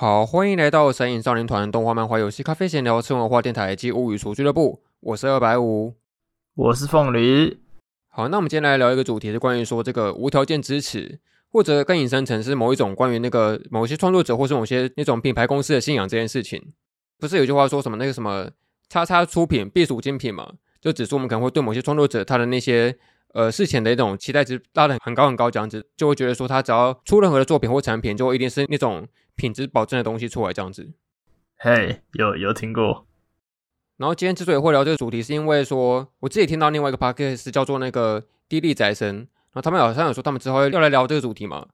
[0.00, 4.80] 好，欢迎来到神影少年团动画漫画游戏咖啡闲聊吃文化电台及物语厨俱乐部。
[5.00, 5.96] 我是二百五，
[6.54, 7.58] 我是凤梨。
[8.06, 11.18] 好，那我们今天来聊一个主题，是关于说这个无条件支持，
[11.50, 16.62] 或者更引申成是某一种关于那个某些创作者，或是某些那种品牌公司的信仰这件事情。
[17.18, 18.48] 不是有句话说什么那个什么
[18.88, 20.48] 叉叉出品必属精品嘛？
[20.80, 22.96] 就指出我们可能会对某些创作者他的那些
[23.34, 29.04] 呃事前的一种期待值拉得很高很高，这样子就会觉得说他只要出任何的作品或产品，就一定是那种。
[29.38, 30.90] 品质保证的东西出来，这样子。
[31.56, 33.06] 嘿，hey, 有有听过。
[33.96, 41.66] 然后今天之所以会聊这个主题，是因为说我自己听到另外一个 podcast 叫做那个地利宅神，然后他们好像有说他们之后要来聊这个主题嘛。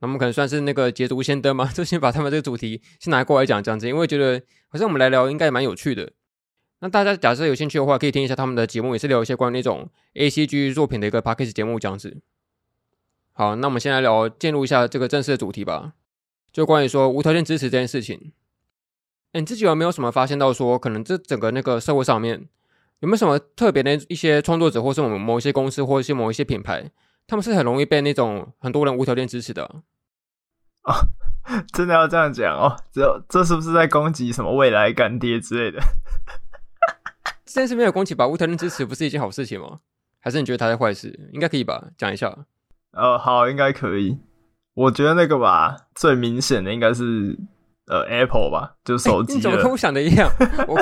[0.00, 6.12] 那我们可能算是那个捷足先登嘛， 就先把他们这个主题先拿过来讲这样子，因为觉得好像我们来聊应该也蛮有趣的。
[6.80, 12.20] 那大家假设有兴趣的话，可以听一下他们的节目，也是聊一些关于那种 ACG 作品的一个 podcast 节目这样子。
[13.32, 15.94] 好，那我们先来聊进入一下这个正式的主题吧。
[16.52, 18.32] 就关于说无条件支持这件事情，
[19.32, 22.46] 欸，你自己有没有什么发现到说，可能这整个那个社会上面
[23.00, 26.90] 有没有什么特别的一些创作者，或是我们某一些公司，或者是某一些品牌，
[27.26, 29.82] 他们是很容易被那种很多人无条件支持的啊？
[30.82, 30.92] 哦，
[31.72, 32.76] 真的要这样讲哦？
[32.92, 35.80] 这这是不是在攻击什么未来干爹之类的？
[37.44, 38.26] 这件事没有攻击吧？
[38.26, 39.80] 无条件支持不是一件好事情吗？
[40.20, 41.30] 还是你觉得他在坏事？
[41.32, 41.88] 应该可以吧？
[41.96, 42.46] 讲一下。
[42.92, 44.18] 呃，好，应该可以。
[44.74, 47.38] 我觉得那个吧，最明显的应该是
[47.86, 49.36] 呃 Apple 吧，就手机、欸。
[49.36, 50.30] 你怎么跟我想的一样？
[50.66, 50.78] 我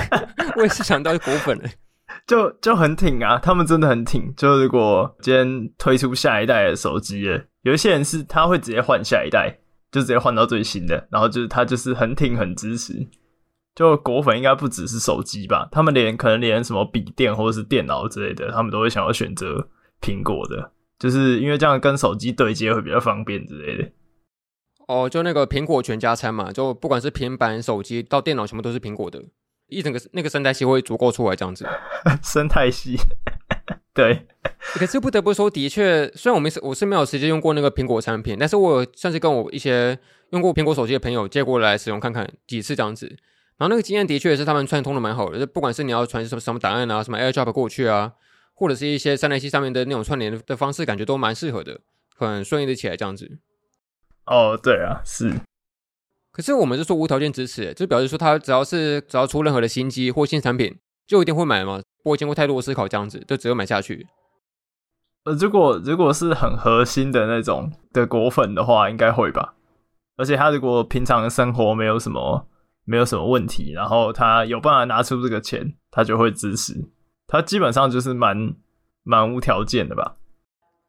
[0.56, 1.68] 我也是想到果粉了，
[2.26, 4.32] 就就很挺啊，他们真的很挺。
[4.36, 9.58] 就如果今天推出下一代的手机了，有一些人是他会直接换下一代，
[9.90, 12.94] 就直接换到最新的，然后就是他就是很挺很支持。
[13.74, 19.68] 就果粉应该不只是手机吧，他们连可能连什么笔电或者是电脑之类的，他们都会想要选择
[20.00, 20.70] 苹果的。
[21.00, 23.90] 就是因为这样跟手机对接会比较方便之类的。
[24.86, 29.22] 哦，就那个苹果全家餐嘛，就不管是平板、手机到电脑，全部都是苹果的，
[29.68, 31.64] 一整个那个生态系会足够出来这样子。
[32.22, 32.96] 生态系，
[33.94, 34.26] 对。
[34.60, 39.98] 可是不得不说，的确，虽然我没我是没有实际用过那个苹果产品，但是我算是跟我一些
[40.30, 43.06] 用过苹果手机的朋友借过来使用看看几次这样子，
[43.58, 48.12] 然后那个经验的确是他们串通的蛮好的，就不管是你要传什么什么档案啊，什么 AirDrop 过去啊。
[48.60, 51.80] 或者是一些三联系上面的那种串联的方式，感觉都蛮适合的，
[52.14, 53.38] 很顺利的起来这样子。
[54.26, 55.32] 哦，对啊，是。
[56.30, 60.76] 可是我们是说无条件支持，就表示说他只要是只要出任何的新机或新产品，
[61.06, 61.80] 就一定会买吗？
[62.02, 64.06] 不会经过太多的思考这样子，就只有买下去。
[65.24, 69.54] 呃，如果如果是很核心的那种的果粉的话，应该会吧。
[70.16, 72.46] 而且他如果平常生活没有什么
[72.84, 76.84] 没有什么问题，然后他有办法拿出这个钱，他就会支持。
[77.32, 78.56] 它基本上就是蛮
[79.04, 80.16] 蛮无条件的吧？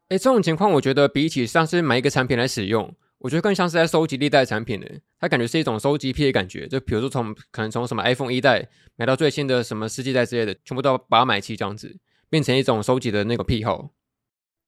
[0.08, 4.90] 哎、欸，这种情况我觉得比起像是买一个产品来使用，我觉得更像是在收集历代产品的。
[5.20, 11.96] 它感觉是一种收集癖的感觉，就比如说从可能从什么 iPhone 一代买到最新的什么世纪代之类的，全部都要把它买齐这样子，
[12.28, 13.90] 变成一种收集的那个癖好。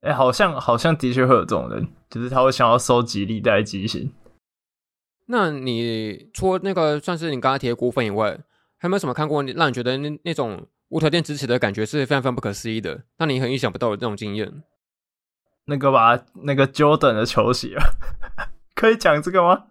[0.03, 4.13] 哎、欸，好像好像的确会有这种人，就是他会想要收集历代机型。
[5.27, 8.31] 那你除了那个算是你刚刚提的股份以外，
[8.77, 10.67] 还有没有什么看过让你觉得那那种？
[10.95, 14.63] 无条件支持的感觉是非常非常不可思议的，让你很意想不到的这种经验。
[15.65, 17.77] 那个吧，那个 Jordan 的球鞋，
[18.77, 19.65] 可以讲这个吗？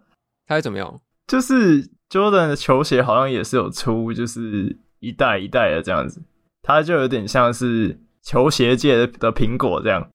[0.46, 1.00] 它是怎么样？
[1.26, 6.22] 就是 Jordan 的球鞋好像也是有出，就是一代一代的这样子，
[6.60, 10.10] 它就有点像是球鞋界的苹果这样，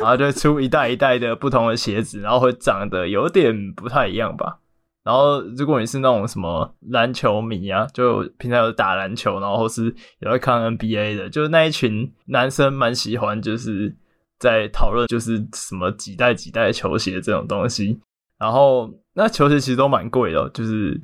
[0.00, 4.60] 然后就出一代一代的不同的鞋子，然后会长得有点不太一样吧。
[5.08, 9.86] 然后，如果你是那种什么篮球迷啊，就平常有打篮球，然后是
[10.20, 13.96] 也会看 NBA 的，就是那一群男生蛮喜欢，就是
[14.38, 17.98] 在讨论就是什么几代几代球鞋这种东西。
[18.38, 21.00] 然后那球鞋其实都蛮贵的，就是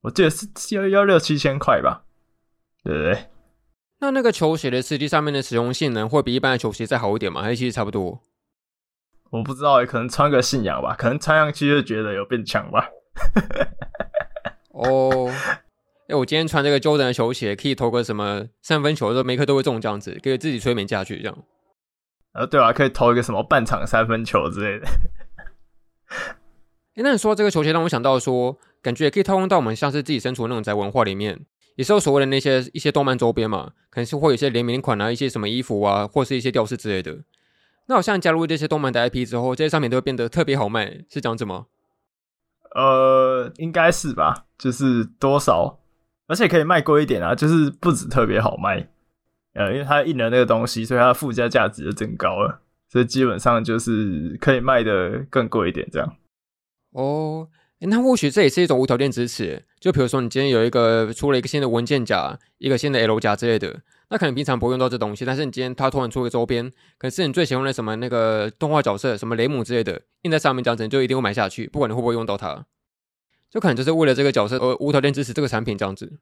[0.00, 2.04] 我记得是要要六七千块吧，
[2.82, 3.26] 对不对？
[4.00, 7.42] 那那个球鞋的实际上面的使用性能会比一般的球鞋再好一点吗？
[7.42, 8.22] 还是其实差不多？
[9.28, 12.88] 我不知道，可能穿个信仰吧，可能穿上去就觉得有变强吧。
[14.72, 15.30] 哦，
[16.08, 21.38] 哎，我今天穿这个 Jordan 的球鞋，可以投个什么三分球，都每颗都会中这样子，给自己催眠下去这样。
[22.32, 24.86] 呃，对啊，可以投一个什么半场三分球之类的。
[26.94, 31.40] 哎，那你说这个球鞋让我想到说，感觉也可以套用到我们像是自己身处的那种宅文化里面，
[31.76, 37.18] 也是有所谓的那些一些动漫周边嘛，可能是会有一些联名款啊，一些什么衣服啊，或是一些吊饰之类的。
[37.86, 41.66] 那好像加入这些动漫的 IP 之后，这些商品都会变得特别好卖，是这样子吗？
[42.74, 45.78] 呃，应该是吧，就是多少，
[46.26, 48.88] 而且可以卖贵一点啊，就是不止特别好卖，
[49.54, 56.16] 呃，因为它印了那个东西，所以它的附加价值就增高了，所以基本上就是可以卖的更贵一点这样。
[56.92, 57.48] 哦，
[57.80, 59.64] 那或许这也是一种无条件支持。
[59.80, 63.80] 就比如说，你今天有一个出了一个新的文件夹，一个新的 L 夹之类的，
[64.12, 72.66] 那可能平常不会用到这东西，但是你今天他突然出个周边，可能是你最喜欢的什么那个动画角色，什么雷姆之类的，印在上面这样子，你就一定会买下去，不管你会不会用到它，
[73.50, 76.18] 就可能就是为了这个角色而无条件支持这个产品这样子。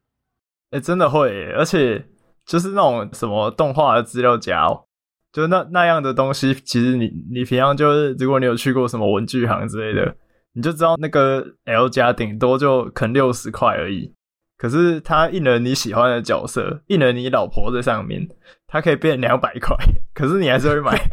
[0.71, 2.07] 哎，真的会，而且
[2.47, 4.85] 就是那种什么动画的资料夹哦，
[5.33, 10.17] 就那那样的东西，其实你你平常就是，如果你有去过什么文具行之类的。
[10.53, 14.13] 你就知道那个 L 夹顶多就可能六十块而已，
[14.61, 18.29] 可是它印了你喜欢的角色，印了你老婆在上面，
[18.67, 19.75] 它可以变两百块，
[20.13, 21.11] 可是你还是会买，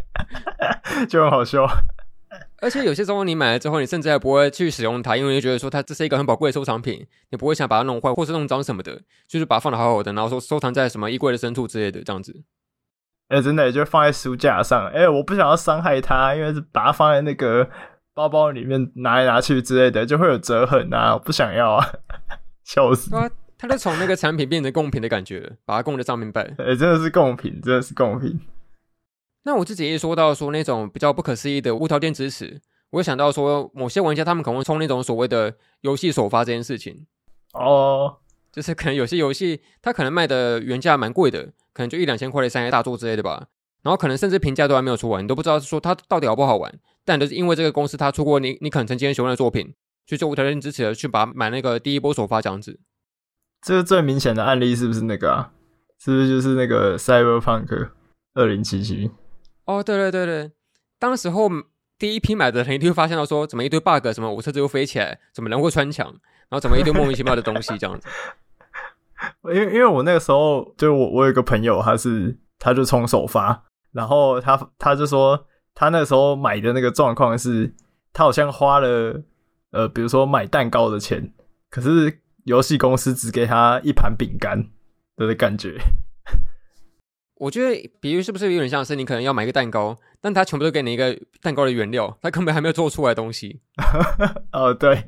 [1.08, 1.66] 就很好笑。
[2.60, 12.44] 而且有些时候你买了之后，你甚至还不会去使用它，因为你觉得说它这是一个很宝贵的收藏品，你不会想把它弄坏或是弄脏什么的，就是把它放的好好的，然后说收藏在什么衣柜的深处之类的这样子。
[13.30, 17.70] 哎、欸，真的就放在书架上，哎、欸，我不想要伤害它，因为是把它放在那个。
[18.14, 21.14] 包包里面拿来拿去之类的，就会有折痕啊！
[21.14, 21.88] 我不想要啊，
[22.68, 23.16] 笑死！
[23.16, 26.42] 啊，他就从那个产品变成贡品的感觉，把它供在上面摆。
[26.58, 28.38] 哎、 欸，真的是贡品，真的是贡品。
[29.44, 32.60] 那我自己一说到说那种比较不可思议的无条件支持，
[32.90, 37.06] 我会想到说某些玩家他们可能会冲那种所谓的游戏首发这件事情。
[37.54, 38.18] 哦，
[38.52, 43.48] 就是可能有些游戏它可能卖的原价蛮贵的，可能就一两千块的三 A 大作之类的吧。
[43.82, 46.78] 然后可能甚至评价都还没有出完，你都不知道说它到底好不好玩。
[47.06, 49.74] 但就是因为这个公司它出过你你可能曾经很喜欢的作品，
[50.08, 52.80] 所以就无条件支持了去把买那个第一波首发这样子。
[53.62, 55.52] 这个最明显的案例是不是那个啊？
[56.00, 57.90] 是不是就是那个 Cyberpunk
[58.34, 59.12] 二零七七？
[59.66, 60.52] 哦，对对对对，
[60.98, 61.50] 当时候
[62.00, 68.08] 第一批买的人一定会发现到说，怎么一堆 bug，什么我车子又飞起来，怎么人会穿墙，然后怎么一堆莫名其妙的东西这样子。
[69.54, 73.64] 因为因为我那个时候就我我有一个朋友，他是他就冲首发。
[73.94, 77.74] 然后他他就说，他那时候买的那个状况是，
[78.14, 79.24] 他好像花了
[79.72, 81.34] 呃，比如说买蛋糕的钱，
[81.70, 84.70] 可是游戏公司只给他一盘饼干
[85.16, 85.78] 的感觉。
[87.40, 93.62] 我觉得，比喻是不是有点像是你可能要买一个蛋糕，但他全部都给你一个蛋糕的原料，他根本还没有做出来的东西。
[94.52, 95.04] 哦，对。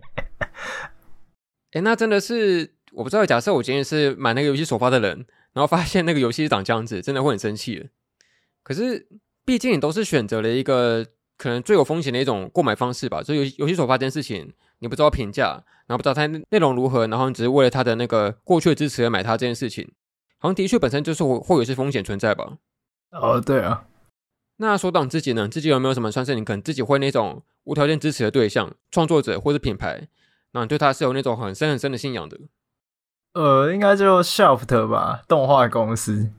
[1.72, 3.26] 哎，那真的是我不知道。
[3.26, 7.88] 假设我今天是买那个游戏首发的人，然后发现那个游戏是长这样子，真的会很生气的。
[8.64, 9.08] 可是，
[9.44, 11.06] 毕竟你都是选择了一个
[11.40, 13.24] 可能最有风险的一种购买方式吧。
[13.24, 19.90] 所以游游戏首发这件事情，你不知道评价，然后不知道它内容如何，然后你只是为了它的那个过去的支持而买它这件事情，
[20.38, 22.58] 好像的确本身就是会会有些风险存在吧。
[23.12, 23.86] 哦，对啊。
[24.58, 25.48] 那说到你自己呢？
[25.48, 30.08] 自己有没有什么算是你可能自己会那种无条件支持的对象、创作者或是品牌？
[30.52, 32.38] 那你对他是有那种很深很深的信仰的？
[33.34, 36.32] 呃，应该就 Shaft 吧，动画公司。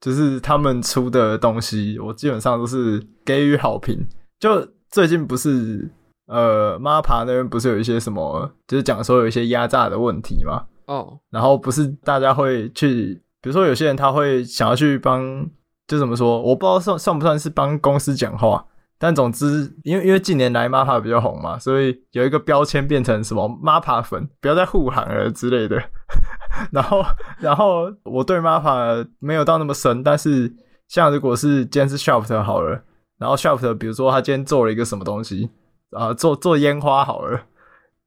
[0.00, 4.06] 就是他们出的东西，我基本上都是给予好评。
[4.38, 5.90] 就最近不是
[6.26, 10.64] 呃，MAPPA 那边不是有一些什么，就是讲说有一些压榨的问题嘛。
[10.86, 10.96] 哦。
[10.98, 11.12] Oh.
[11.30, 15.48] 然后不是大家会去，比如说有些人他会想要去帮，
[15.86, 18.64] 就怎么说，我不知道算算不算是帮公司讲话。
[19.00, 25.80] 但总之，因为因为近年来 MAPPA 比较红嘛，所以有一个标签变成什么 MAPPA 粉，不要再护航了之类的。
[26.72, 27.04] 然后，
[27.38, 30.52] 然后我对 MAPPA 没有到那么深，但是
[30.88, 32.82] 像如果是今天是 Shaft 好了，
[33.18, 35.50] 然后 Shaft 比如说他今天做了一个什么东西
[35.90, 37.40] 啊，做做烟花好了，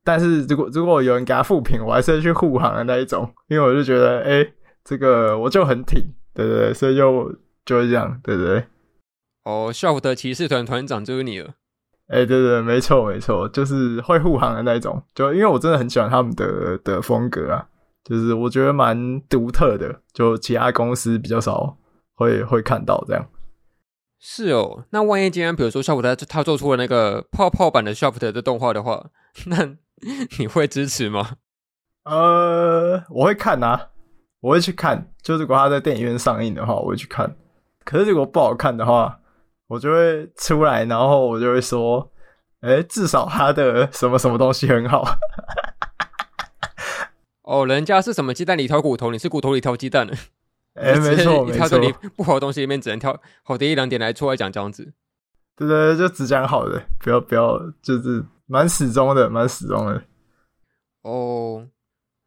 [0.03, 6.01] 但是如果如果有人给他负评，我还是会去护航的那一种，因为我就觉得，哎，这个我就很挺，
[6.33, 7.31] 对对对，所以就
[7.65, 8.63] 就是这样，对对对。
[9.43, 11.55] 哦，Shaft 骑士团团长就是你了。
[12.07, 15.01] 哎，欸、对对，没错没错，就是会护航的那种。
[15.15, 17.65] 就因为我真的很喜欢他们的的风格啊，
[18.03, 21.75] 就是我觉得蛮独特的，就其他公司比较少
[22.15, 23.25] 会会看到这样。
[24.23, 29.07] 是哦，那万一今天比如说 Shaft 他他做出了那个泡泡版的 Shaft 的动画的话，
[29.47, 29.75] 那
[30.37, 31.37] 你会支持吗？
[32.05, 33.89] 呃，我会看啊，
[34.41, 35.11] 我会去看。
[35.23, 37.35] 就如果他在电影院上映的话，我会去看。
[37.83, 39.19] 可是如果不好看的话，
[39.65, 42.11] 我就会出来，然后我就会说
[42.61, 45.03] ：“哎，至少他的什么什么东西很好。
[47.41, 50.13] ”哦，人家是什么鸡蛋里挑骨头，你是骨头里挑鸡蛋呢？
[50.73, 51.79] 哎，没错，没错。
[52.15, 54.93] 不好的东西里面只能挑好的一两点来出来讲这样子。
[55.57, 60.03] 对对，就只讲好的，不要不要，就是蛮始终的，蛮始终的。
[61.01, 61.67] 哦，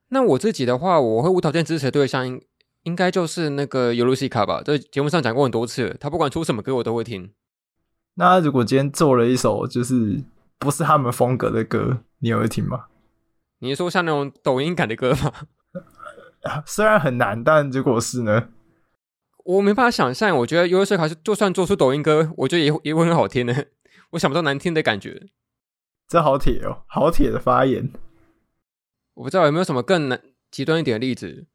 [0.09, 2.27] 那我自己的话，我会无条件支持的对象。
[2.27, 2.41] 应
[2.83, 5.97] 应该就是那个尤露西卡吧，在节目上讲过很多次。
[5.99, 7.33] 他不管出什么歌，我都会听。
[8.17, 10.23] 那如果今天做了一首就是
[10.59, 12.85] 不是他们风格的歌，你也会听吗？
[13.61, 15.33] 你是说像那种抖音感的歌吗？
[16.67, 18.49] 虽然很难，但结果是呢？
[19.45, 20.37] 我没办法想象。
[20.39, 23.69] 我觉得尤露西卡就算做出抖音歌，我觉得也也会很好听的。
[24.13, 25.29] 我想不到难听的感觉。
[26.09, 27.91] 这好铁哦，好铁的发言。
[29.15, 30.21] 我不知道有没有什么更难
[30.51, 31.47] 极端一点的例子，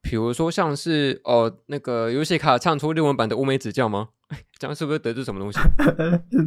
[0.00, 4.10] 比如说像是哦那个游戏卡唱出日文版的乌梅子酱吗？
[4.58, 5.58] 这样是不是得罪什么东西？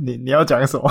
[0.04, 0.90] 你你要讲什么？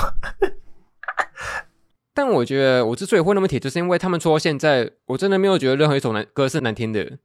[2.17, 7.19] 但我觉得我之所以会那么铁，就是因为他们说到现在，我真的没有觉得任何一首难歌是难听的，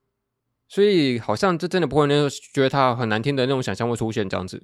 [0.68, 4.62] 所以好像这真的不会那种觉得它很难听的那种想象会出现这样子。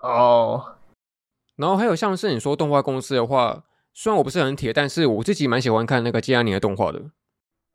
[0.00, 0.62] 哦。
[0.64, 0.74] Oh.
[1.56, 7.02] 然后还有像是你说动画公司的话，虽然我不是很铁，但是我自己蛮喜欢看那个吉安尼的动画的。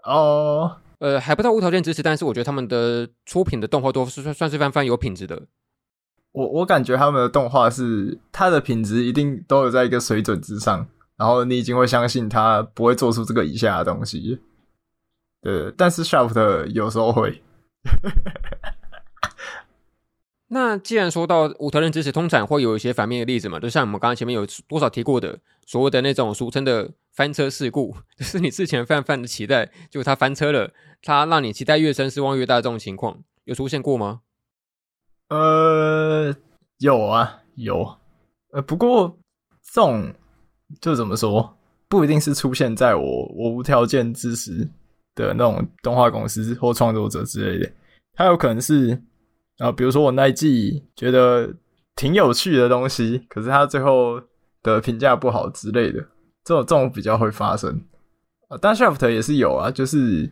[0.06, 1.12] 哦，oh.
[1.12, 5.44] 呃，还不到无条件支持，但是我觉得他们的出品的动画都是算算是翻番有品质的。
[6.32, 10.88] 我我感觉他们的动画是它的品质一定都有在一个水准之上，
[11.20, 14.40] 然后你已经会相信他不会做出这个以下的东西。
[15.42, 17.44] 对，但是 Shaft 有时候会。
[20.52, 30.74] 那既然说到无条件支持，通常会有一些反面的例子嘛，就像我们刚刚前面有多少提过的，所谓的那种俗称的翻车事故， 就是你之前泛泛的期待，结果他翻车了，
[31.04, 34.22] 他让你期待越深，失望越大，这种情况有出现过吗？
[35.28, 36.36] 呃，
[36.80, 37.98] 有啊，有，
[38.52, 39.20] 呃，不过
[39.62, 40.16] 这种
[40.82, 41.58] 就怎么说，
[41.88, 44.70] 不一定是出现在我我无条件支持
[45.16, 47.72] 的那种动画公司或创作者之类的，
[48.14, 49.02] 他有可能是。
[49.60, 51.54] 啊比如说我那一季觉得
[51.94, 54.18] 挺有趣的东西，可是他最后
[54.64, 56.00] 的评价不好之类的，
[56.46, 57.70] 这种这种比较会发生。
[58.48, 60.32] 啊，但 Shaft 也是有啊，就是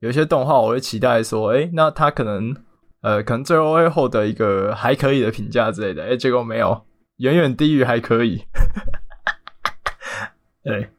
[0.00, 2.54] 有一些动画我会期待说，诶，那他可能
[3.00, 6.82] 呃，可能最后会获得一个还可以的评价之类的，诶，结果没有，
[7.16, 8.42] 远远低于还可以。
[10.62, 10.90] 对，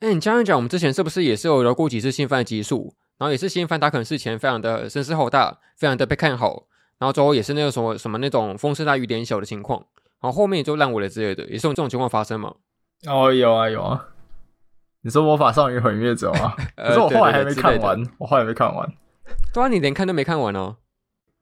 [0.00, 2.94] 诶，你这样讲，我们之前是不是也是有聊过几次新番的集数？
[3.18, 6.66] 然后也是新番，它可能事前非常的声势浩大，非常的被看好。
[6.98, 9.84] 然后最后也是那个什么什么那种风声大雨点小的情况，
[10.20, 12.54] 然后后面也就烂尾了之类的，也是有这种情况发生吗？
[13.06, 14.06] 哦，有啊有啊。
[15.02, 16.54] 你说魔法少女毁灭者吗？
[16.76, 18.90] 可是我后来还没看完，我后来没看完。
[19.54, 20.76] 对啊，你连看都没看完哦。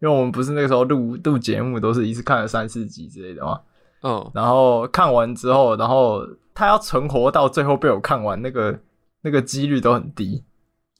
[0.01, 3.61] 因为我们不是那个时候录录节目，都是一次看了三四集之类的嘛。
[4.03, 4.31] 嗯。
[4.33, 6.21] 然后看完之后，然后
[6.59, 8.81] 他要存活到最后被我看完，那个
[9.21, 10.45] 那个几率都很低。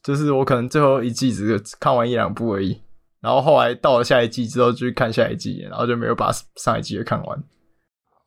[0.01, 2.81] 就是我可能最后一季只是看完一两部而已。
[3.19, 7.43] 然后后来到了下一季之后，就去看下一季，然后就没有把上一季的看完。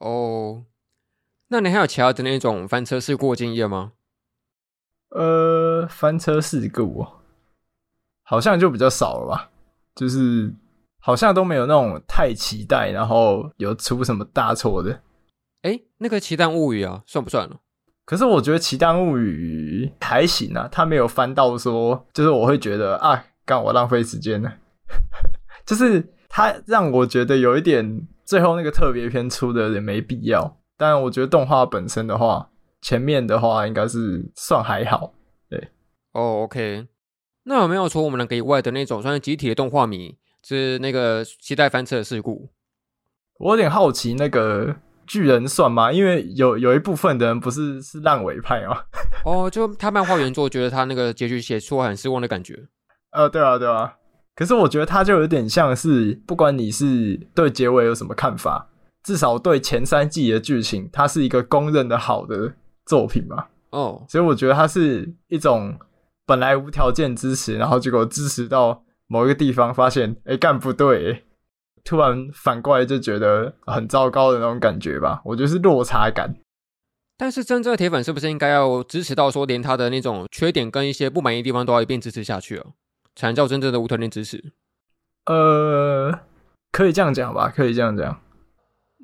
[0.00, 0.66] 哦，
[1.48, 3.92] 那你还有其他的那种翻车事故经验吗？
[5.08, 7.06] 呃，翻车事故
[8.22, 9.50] 好像就比较少了吧，
[9.94, 10.54] 就是
[11.00, 15.00] 好像都没有那种太期待，然后有出什么大错的。
[15.62, 17.60] 哎，那个《奇蛋物语》啊，算不算了？
[18.04, 24.52] 可是我觉得《奇蛋物语》还行啊，他没有翻到说，就是我会觉得啊，干我浪费时间了。
[25.64, 30.58] 就是他让我觉得有一点，最后那个特别篇出的有点没必要。
[30.76, 32.50] 但我觉得动画本身的话，
[32.80, 35.14] 前面的话应该是算还好。
[35.48, 35.68] 对，
[36.12, 36.88] 哦、oh，OK。
[37.44, 42.50] 那有没有说我们两个以外的那种算是集体的动画迷，就是那个期待翻车的事故？
[43.38, 44.74] 我有点好奇，那个
[45.12, 45.92] 巨人算吗？
[45.92, 48.78] 因为有有一部分的人不是是烂尾派吗？
[49.26, 52.58] 哦，oh, 就他漫画原作觉得他那个结局写出来很失望的感觉。
[53.10, 53.92] 呃，对啊，对啊。
[54.34, 58.70] 可是我觉得他就有点像是，不管你是对结尾有什么看法，
[59.02, 62.54] 至少对前三季的剧情，它是一个公认的好的
[62.86, 63.44] 作品嘛。
[63.68, 65.78] 哦，所以我觉得它是一种
[66.24, 71.24] 本来无条件支持，然后结果支持到某一个地方，发现哎干不对，
[71.84, 75.20] 突然反过来就觉得很糟糕的那种感觉吧。
[75.24, 76.34] 我觉得是落差感。
[77.16, 82.74] 但是真正的铁粉是不是应该要支持到说，连他的那种缺点跟一些不满意的地方都要一并支持下去哦？
[83.14, 84.52] 才能叫真正的无条件支持，
[85.26, 86.20] 呃，
[86.72, 88.22] 可以这样讲吧，可以这样讲。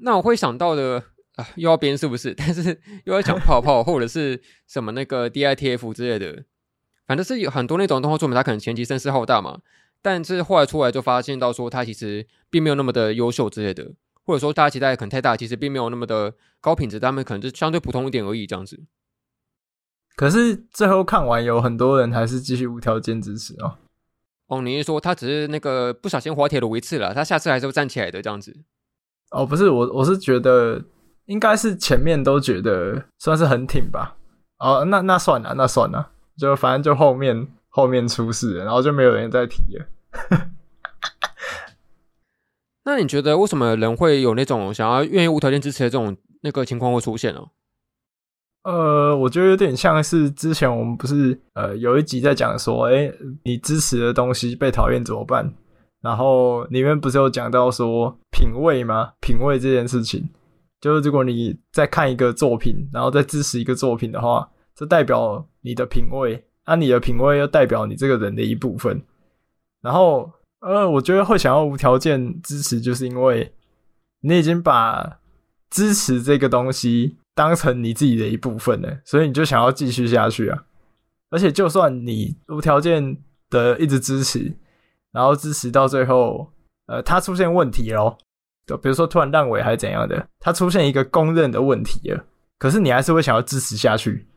[0.00, 1.04] 那我会想到的
[1.37, 2.32] 啊，又要编是不是？
[2.38, 6.44] 但是又要讲泡泡或者是什么那个 DITF 之类的，
[7.06, 9.61] 反正是有很多那种动画作品，它可能前期声势浩大嘛，
[10.00, 13.93] 但是后来出来就发现到说他其实并没有那么的优秀之类的，
[14.25, 18.81] 或者说大家期待可能太大，其实并没有那么的高品质，他们可能就相对普通一点而已，这样子。
[20.17, 23.76] 可是最后看完，有很多人还是继续无条件支持哦。
[24.49, 28.57] 哦，你是说他只是那个不小心滑铁卢一次了，他下次还是会站起来的这样子？
[29.31, 30.83] 哦，不是，我我是觉得
[31.26, 34.17] 应该是前面都觉得算是很挺吧。
[34.59, 37.47] 哦，那那算了，那算了，就反正就后面
[37.78, 39.87] 后面出事了，然后就没有人再提了。
[42.85, 47.40] 那你觉得为什么人会有那种想要愿意无条件支持的这种那个情况会出现呢？
[48.64, 53.12] 呃，我觉得有点像是之前我们不是呃有一集在讲说，哎，
[53.44, 55.54] 你支持的东西被讨厌怎么办？
[56.02, 59.12] 然后里面不是有讲到说品味吗？
[59.20, 60.28] 品味这件事情，
[60.80, 69.03] 就是如果你在看一个作品，然后再支持一个作品的话，这代表你的品味啊，你的品味又代表你这个人的一部分。
[69.81, 73.55] 然后，呃，我觉得会想要无条件支持，就是因为
[74.21, 75.19] 你已经把
[75.71, 80.65] 支持这个东西当成你自己的一部分了，所以你就想要继续下去啊。
[81.31, 83.17] 而且，就算你无条件
[83.49, 84.55] 的一直支持，
[85.11, 86.53] 然后支持到最后，
[86.87, 88.19] 呃，它出现问题咯，
[88.67, 92.23] 就比如说突然烂尾还是怎样的，它出现一个公认的问题了，
[92.59, 94.29] 可是你还是会想要支持下去，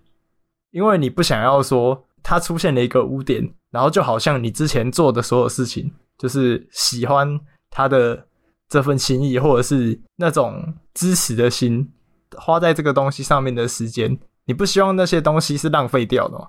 [0.70, 8.28] 因为你不想要说它出现了一个污点，然后就好像你之前做的所有事情，就是喜欢他的
[8.70, 11.92] 这份心意，或者是那种支持的心，
[12.38, 16.48] 花在这个东西上面的时间，你不希望那些东西是浪费掉的吗？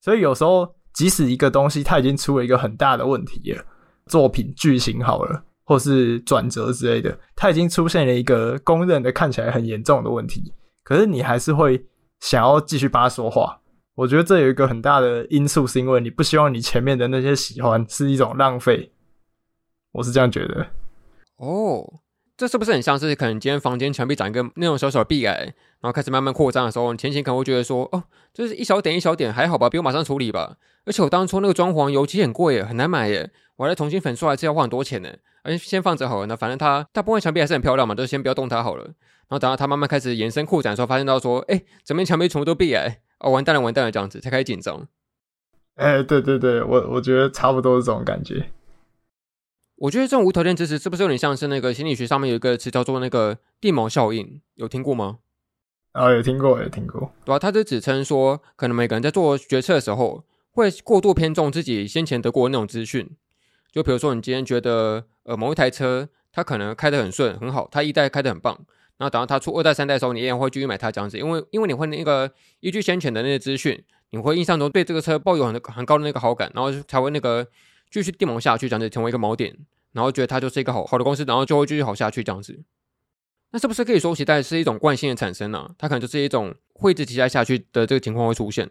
[0.00, 3.64] 所以有时候，即使一个东西它已经出了一个很大的问题了，
[4.06, 10.52] 作品剧情好了，或是转折之类的，它已经出现了一个公认的看起来很严重的问题，
[10.82, 11.86] 可是你还是会
[12.20, 13.60] 想要继续帮他说话。
[13.94, 18.92] 我觉得这有一个很大的因素，是因为你不希望你前面的那些喜欢是一种浪费。
[19.92, 20.68] 我是这样觉得。
[21.36, 22.00] 哦。
[22.34, 25.32] 这是不是很像是可能今天房间墙壁长一个那种小小的壁癌，
[25.80, 30.56] 然后开始慢慢扩张的时候，你前期可能会觉得说，哦，就是一小点一小点还好吧，不用马上处理吧。
[30.84, 35.08] 而且我当初那个装潢油漆很贵耶，很难买耶，我还得重新粉刷，还是要花很多钱呢。
[35.44, 38.82] 而且先放着好了，那反正它大部分墙壁还是很漂亮嘛，就先不要动它好了。
[38.84, 44.86] 然后等到它慢慢开始延伸扩展的时候，发现到说，哎，整面墙壁全部都壁癌，哦，完蛋了完蛋了这样子，才开始紧张。
[45.76, 48.50] 哎，对对对，我我觉得差不多是这种感觉。
[49.76, 54.40] 我觉得这种无条件支持是不是有点像是那个心理学上面有一个词叫做那个地锚效应？
[54.54, 55.18] 有听过吗？
[55.92, 57.12] 啊、哦，有听过，有听过。
[57.24, 63.10] 对啊，它就指称说，可能每个人在做决策的时候，会过度偏重自己先前得过的那种资讯。
[63.70, 68.64] 就比如说，你今天觉得呃某一台车它可能开得很顺很好，它一代开得很棒，
[68.98, 72.30] 然后等到它出二代三代的时候，你依然会继续买它这样子，因为因为你会那个
[72.60, 77.46] 依据先前的那些资讯，你会印象中对这个车抱有很很高的那个好感，然后才会那个。
[77.90, 79.54] 继续电锚下去，这样子成为一个锚点，
[79.92, 82.58] 然后觉得它就是一个好好的公司，然后就会继续好下去这样子。
[83.50, 88.70] 那是不是可以说期待是一种惯性的产生呢、它可能就是一种会一直期待下去的这个情况会出现。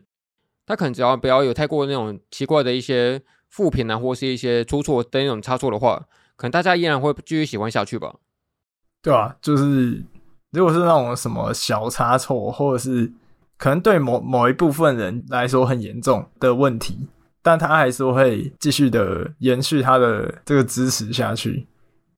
[0.65, 8.15] 它可能只要不要有太过那种奇怪的一些负评啊，或是一些出错的那种差错的话，可能大家依然会继续喜欢下去吧？
[9.01, 10.03] 对啊，就是
[10.51, 13.11] 如果是那种什么小差错，或者是
[13.57, 17.07] 可能对某某一部分人来说很严重的问题。
[17.43, 21.67] 但他还是会继续的延续他的这个支持下去，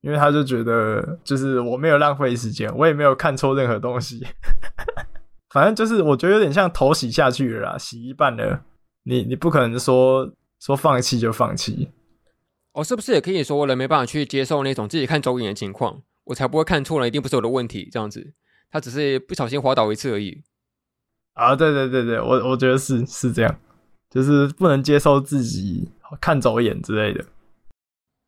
[0.01, 4.27] 因为他就觉得，就是我没有浪费时间，我也没有看错任何东西，
[5.51, 8.65] 反正就是我觉得有点像头洗下去了啦，洗一半了，
[9.03, 11.89] 你你不可能说说放弃就放弃。
[12.73, 18.33] 哦，是不是也可以说人没办法去接受那种自己看走眼的情况，我才不会看错了，一定不是我的问题，这样子，
[18.71, 20.41] 他只是不小心滑倒一次而已。
[21.33, 23.59] 啊，对对对对，我我觉得是是这样。
[24.09, 25.89] 就是不能接受自己
[26.21, 27.25] 看走眼之类的。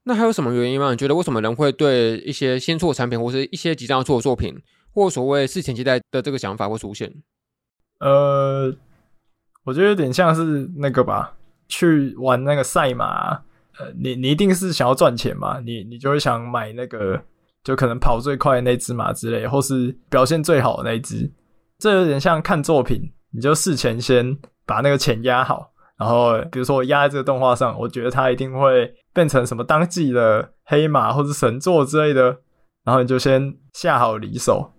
[0.05, 0.89] 那还有什么原因吗？
[0.89, 4.59] 你觉得为什么人会对一些新出的产品，或是一些即将要出的作品，
[4.91, 7.13] 或所谓事前期待的这个想法会出现？
[7.99, 8.75] 呃，
[9.63, 13.43] 我觉得有点像是那个吧，去玩那个赛马，
[13.77, 17.23] 呃，你你一定是想要赚钱嘛，你你就会想买那个，
[17.65, 21.29] 就可能跑最快的那只马之类，或是表现最好的那一只。
[21.79, 23.01] 这有点像看作品，
[23.33, 25.71] 你就事前先把那个钱压好。
[25.97, 32.37] 然后，比如说我压在这个动画上，我觉得它一定会变成什么当季的黑马或者神作之类的。
[32.83, 34.71] 然后你就先下好离手，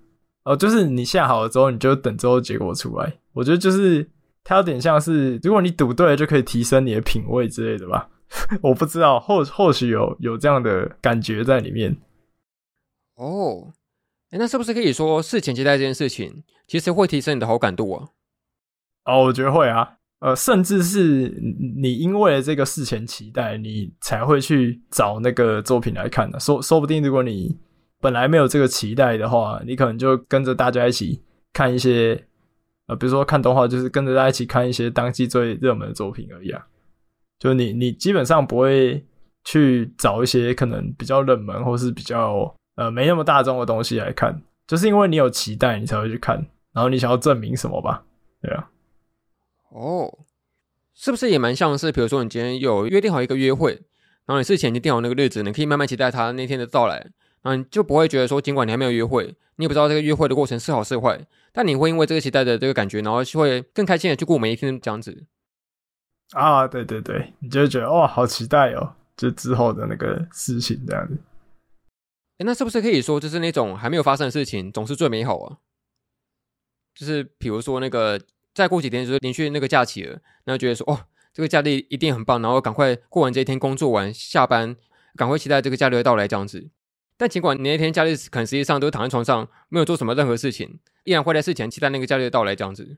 [0.44, 3.12] 哦，就是你下好了之后，你就等之后结果出来。
[3.32, 4.08] 我觉得就是
[4.44, 8.08] 它有点像是，如果你赌对了，就可以提升你的品味之类的吧。
[8.62, 11.96] 我不知道，或或许有有这样的感觉在里面。
[13.16, 13.72] 哦，
[14.30, 18.08] 诶，那是不是可以说事前期待这件事情，其实会提升你的好感度啊？
[19.04, 19.94] 哦，我觉得会啊。
[20.20, 21.28] 呃，甚至是
[21.76, 26.40] 你因为这个事前期待，你才会去找那个作品来看的。
[26.40, 27.54] 说说不定，如果你
[28.00, 32.26] 本来没有这个期待的话，你可能就跟着大家一起看一些，
[32.86, 36.66] 呃，比如说看动画，就是跟着大家一起看一些当季最热门的作品而已啊。
[37.38, 39.04] 就你，你基本上不会
[39.44, 48.04] 去找一些可能比较冷门或是比较呃没那么大众的东西来看，就是因为你有期待，你才会去看，然后你想要证明什么吧？
[48.40, 48.70] 对啊。
[49.70, 50.18] 哦，
[50.94, 53.72] 是不是也蛮像是，比如说你今天有约定好一个约会，
[54.24, 56.96] 然后你事前就定好那个日子，你可以慢慢期待他那天的到来，
[57.42, 61.20] 然后你就不会觉得说，尽管你还没有约会，你也不知道这个约会的过程是好是坏，
[61.52, 65.24] 但你会因为这个期待的这个感觉，然后就会更开心的去过每一天这样子。
[66.32, 71.16] 啊，对对对，你就会觉得哇，好期待哦，就之后的那个事情这样子。
[72.38, 75.58] 哎，那是不是可以说，就是那种还没有发生的事情，总是最美好啊？
[76.94, 78.20] 就是比如说那个。
[78.56, 80.12] 再过几天就是连续那个假期了，
[80.44, 80.98] 然后觉得说哦，
[81.34, 84.74] 这个假日一定很棒，然后赶快过完这一天，工作完下班，
[85.14, 86.70] 赶快期待这个假日的到来这样子。
[87.18, 92.96] 但尽管你那天假日可能实际上都躺在床上，没有做什么任何事情，依然会在事前期待那个假日的到来这样子。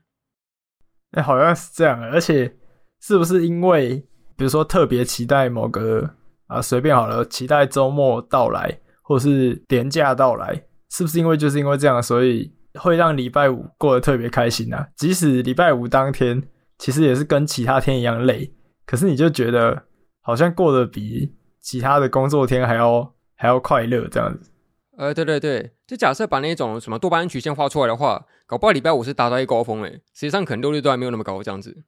[1.11, 2.55] 哎、好像是这样，而且
[3.01, 3.97] 是不是因为，
[4.37, 6.15] 比如说特别期待某个
[6.47, 14.87] 啊，随便好了，期待周末到来，或是连假到来，是不是因为就是因为这样，所以会让礼拜五过得特别开心啊？
[14.95, 16.43] 即使礼拜五当天
[16.77, 18.53] 其实也是跟其他天一样累，
[18.85, 19.85] 可是你就觉得
[20.21, 24.51] 好像过得比其他的工作天还要还要快乐这样子。
[24.95, 31.83] 呃，对对对，就假设把那种什么多巴胺曲线画出来的话，搞不好礼拜五是达到一高峰诶，实际上可能六日都还没有那么高这样子。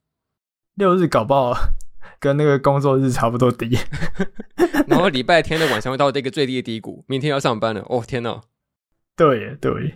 [0.74, 1.54] 六日搞不好
[2.22, 3.76] 跟那个工作日差不多低，
[4.88, 8.42] 然后礼拜天的晚上会到这个最低的低谷，明天要上班了，哦天呐。
[9.18, 9.96] 对对，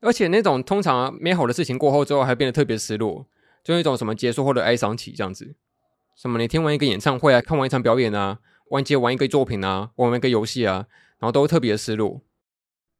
[0.00, 3.26] 而且那种通常美好的事情过后之后，还变得特别失落，
[3.62, 5.54] 就那种什么结束后的哀伤期这样子。
[6.16, 8.38] 什么你听完一个演唱会啊，看完一场表演啊，
[8.70, 10.86] 完结完一个作品啊，玩完一个游戏啊，
[11.18, 12.22] 然后都会特别的失落。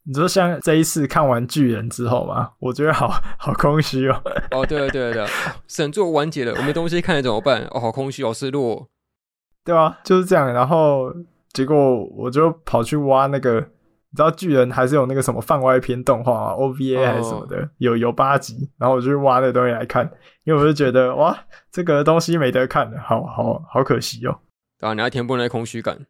[0.04, 3.08] 你说像这一次看完巨人之后嘛，我觉得好
[3.38, 4.22] 好空虚哦。
[4.50, 5.28] 哦，对了对了对了，
[5.68, 7.62] 神作完结了，我没东西看了怎么办？
[7.70, 8.88] 哦，好空虚，好失落。
[9.62, 10.52] 对啊，就是这样。
[10.52, 11.12] 然后
[11.52, 18.70] 结果我就跑去挖那个，你知道巨人还是有那个什么番外篇动画啊，OVA 还是什么的，哦、有有八集。
[18.78, 20.10] 然后我就去挖那个东西来看，
[20.44, 21.38] 因为我就觉得哇，
[21.70, 24.40] 这个东西没得看了，好好好可惜哦。
[24.78, 26.06] 对啊，你要填补那空虚感。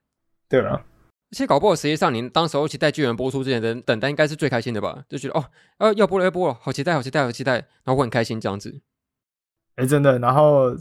[0.48, 0.80] 对啊。
[1.32, 5.04] 而且搞不好，实际上您当时候期待巨人播出之前的等待应该是最开心的吧？
[5.08, 5.44] 就觉得哦，
[5.78, 8.80] 要要播了，要播了，好期待，好期待，好期待，然后会很开心这样子。
[9.76, 10.18] 哎、真的。
[10.18, 10.76] 然后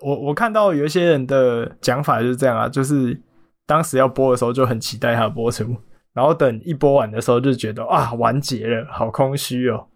[0.00, 3.20] 我我看到有一些人的讲法就是这样啊，就是
[3.66, 5.76] 当时要播的时候就很期待它播出，
[6.14, 9.86] 然后等一播完的时候就觉得啊，完结了，好空虚哦，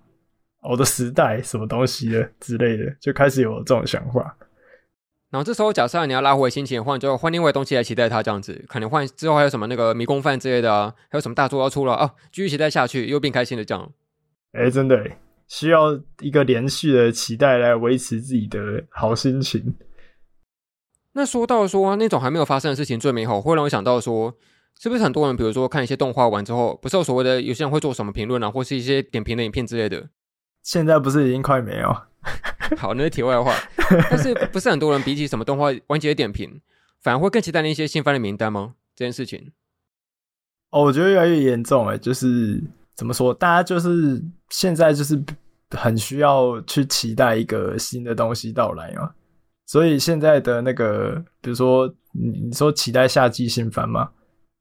[0.61, 4.37] 我的时代什么东西的之类的，就开始有这种想法。
[5.35, 13.91] 然后这时候，假设你要拉回心情的话，就换另外东西来期待它，这样子可能换之后还有什么那个迷宫饭之类的啊，还有什么大作要出了啊，继续期待下去，又变开心的这样。
[14.53, 15.11] 哎，真的
[15.49, 19.75] 需要一个连续的期待来维持自己的好心情。
[21.15, 24.33] 那说到说那种还没有发生的事情最美好，会让我想到说，
[24.79, 30.11] 是不是很多人比如说看一些动画完之后，不是有所谓的有些人会做什么评论啊，或是一些点评的影片之类的？
[30.63, 31.93] 现在不是已经快没有？
[32.77, 33.55] 好，那是题外话。
[34.11, 36.61] 但是不是很多人比起什么动画完结点评，
[37.03, 38.75] 反而会更期待那些新番的名单吗？
[38.97, 39.53] 这件事情，
[40.71, 42.63] 哦，我觉得越来越严重哎，就是
[42.95, 45.23] 怎么说，大家就是现在就是
[45.71, 49.13] 很需要去期待一个新的东西到来嘛。
[49.67, 54.11] 所以现在的那个，比如说你你说期待夏季新番吗，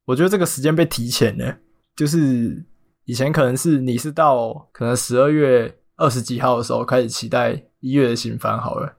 [0.05, 1.57] 我觉得这个时间被提前了，
[1.95, 2.65] 就是
[3.05, 5.73] 以前可能是你是到可能十二月。
[5.95, 8.95] 二十几号的时候开始期待一月的新番好了，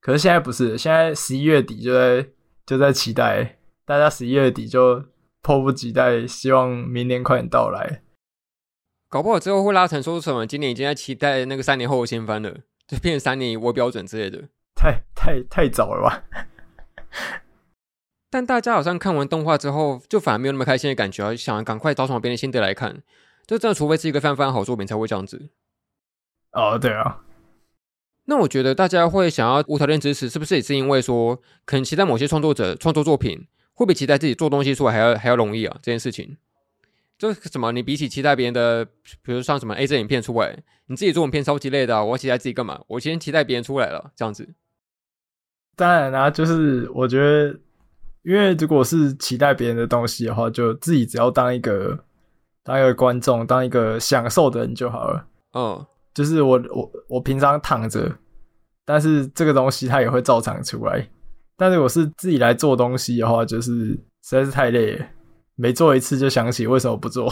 [0.00, 2.28] 可是现在不是，现在十一月底就在
[2.66, 5.04] 就在期待，大家十一月底就
[5.42, 8.02] 迫不及待，希望明年快点到来。
[9.08, 12.50] 搞不好之后会拉成说什么，今年已经在期待那个三年后的新番了，
[12.88, 16.24] 就变成三年为标准之类的，太太太早了吧？
[18.28, 23.04] 但大家好像看完动画之后，就反而没有那么开心的感觉啊，想赶快找什么别的心得来看，
[23.46, 25.50] 就真的除非是一个非常非常好作品才会这样子。
[26.50, 27.22] 哦，对啊，
[28.28, 35.76] 那我觉得大家会想要无条件支持，是不是也是因为说，可能期待某些创作者创作作品，会比期待自己做东西出来还要还要容易啊？
[35.80, 36.36] 这件事情，
[37.16, 37.70] 就什么？
[37.70, 38.84] 你比起期待别人的，
[39.22, 42.80] 比如像什么 A 这影片出来，你自己做影片超级累的啊，我要期待自己干嘛？
[42.88, 44.48] 我先期待别人出来了，这样子。
[45.76, 47.56] 当然啦，就是我觉得，
[48.22, 52.02] 因为如果是期待别人的东西的话，就自己只要当一个
[52.64, 55.26] 当一个观众，当一个享受的人就好了。
[55.52, 55.86] 嗯。
[56.16, 58.10] 就是我我我平常躺着，
[58.86, 61.06] 但是这个东西它也会照常出来。
[61.58, 65.06] 但是我是自己来做东西的话，就是实在是太累了，
[65.56, 67.30] 每做一次就想起为什么不做。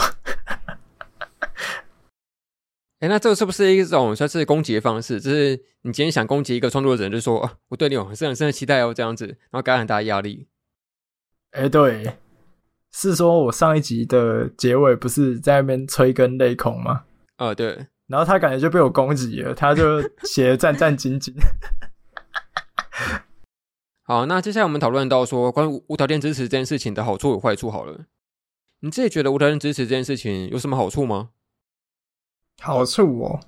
[3.00, 5.18] 哎、欸，那这个是不是一种算是攻击的方式？
[5.18, 10.48] 就是你今天想攻击一个创作者，就说、啊、我对你有很深很深的期待哦，这样子，然后给他很大压力。
[11.52, 12.18] 哎、欸，对，
[12.92, 17.04] 是说我上一集的结尾不是在那边催更泪孔吗？
[17.38, 17.86] 呃，对。
[18.06, 21.32] 然后他感觉就被我攻击了，他就写的战 战兢兢。
[24.06, 27.70] 好，那接下来我们讨论到说关于无条件支持这件事情的好处与坏处。
[27.70, 28.04] 好了，
[28.80, 31.30] 你自己觉得无条件支持这件事情有什么好处吗？
[32.60, 33.40] 好处哦，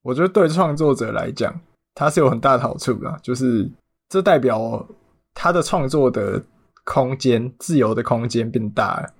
[0.00, 1.60] 我觉得对创作者来讲，
[1.94, 3.70] 它是有很大的好处的，就是
[4.08, 4.88] 这代表
[5.34, 6.42] 他的创作的
[6.84, 9.12] 空间、自由的空间变大了，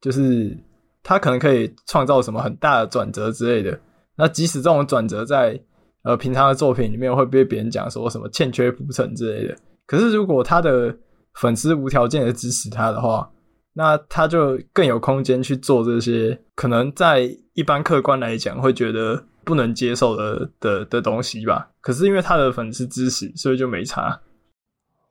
[0.00, 0.56] 就是
[1.02, 3.80] 他可能可以创造什么很大的转折之类的。
[4.16, 5.60] 那即使这种转折在
[6.02, 10.96] 呃平常的作品里面会被别人讲说什么欠缺铺陈之类的，可是如果他的
[11.34, 13.30] 粉丝无条件的支持他的话，
[13.74, 21.70] 那他就更有空间去做这些可能在一般客观来讲会觉得不能接受的的的东西吧。
[21.80, 24.20] 可是因为他的粉丝支持，所以就没差。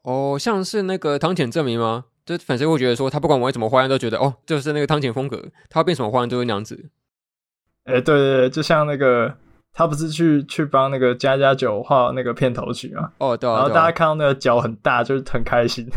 [0.04, 2.06] 哦，像是那个汤浅证明吗？
[2.24, 6.92] 就粉丝会觉得说，他不管玩什么花样，都觉得哦，就是那个汤浅风格，他要变什么花样都是那样子。
[7.86, 9.36] 哎、欸，对对对，就像那个
[9.74, 13.12] 他不是去去帮那个加加九画那个片头曲吗？
[13.17, 13.54] 哦，对啊。
[13.56, 15.88] 然后大家看到那个脚很大，就是很开心。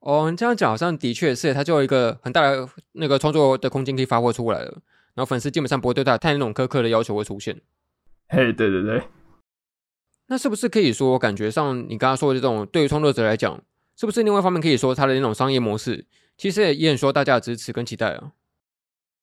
[0.00, 4.78] 哦，你这样讲好像的确是，他就有一个很大的那个创作的空间可以发挥出来了。
[5.14, 7.60] 然后粉丝基本上不会对他太那种苛刻的要求会出现。
[8.28, 9.02] 嘿，对对对。
[10.28, 13.60] 那是不是可以说，感觉上你刚刚说的这种对于创作者来讲，
[13.96, 16.06] 是不是另外一方面可以说他的那种商业模式，
[16.38, 18.32] 其实也也很需要大家的支持跟期待啊？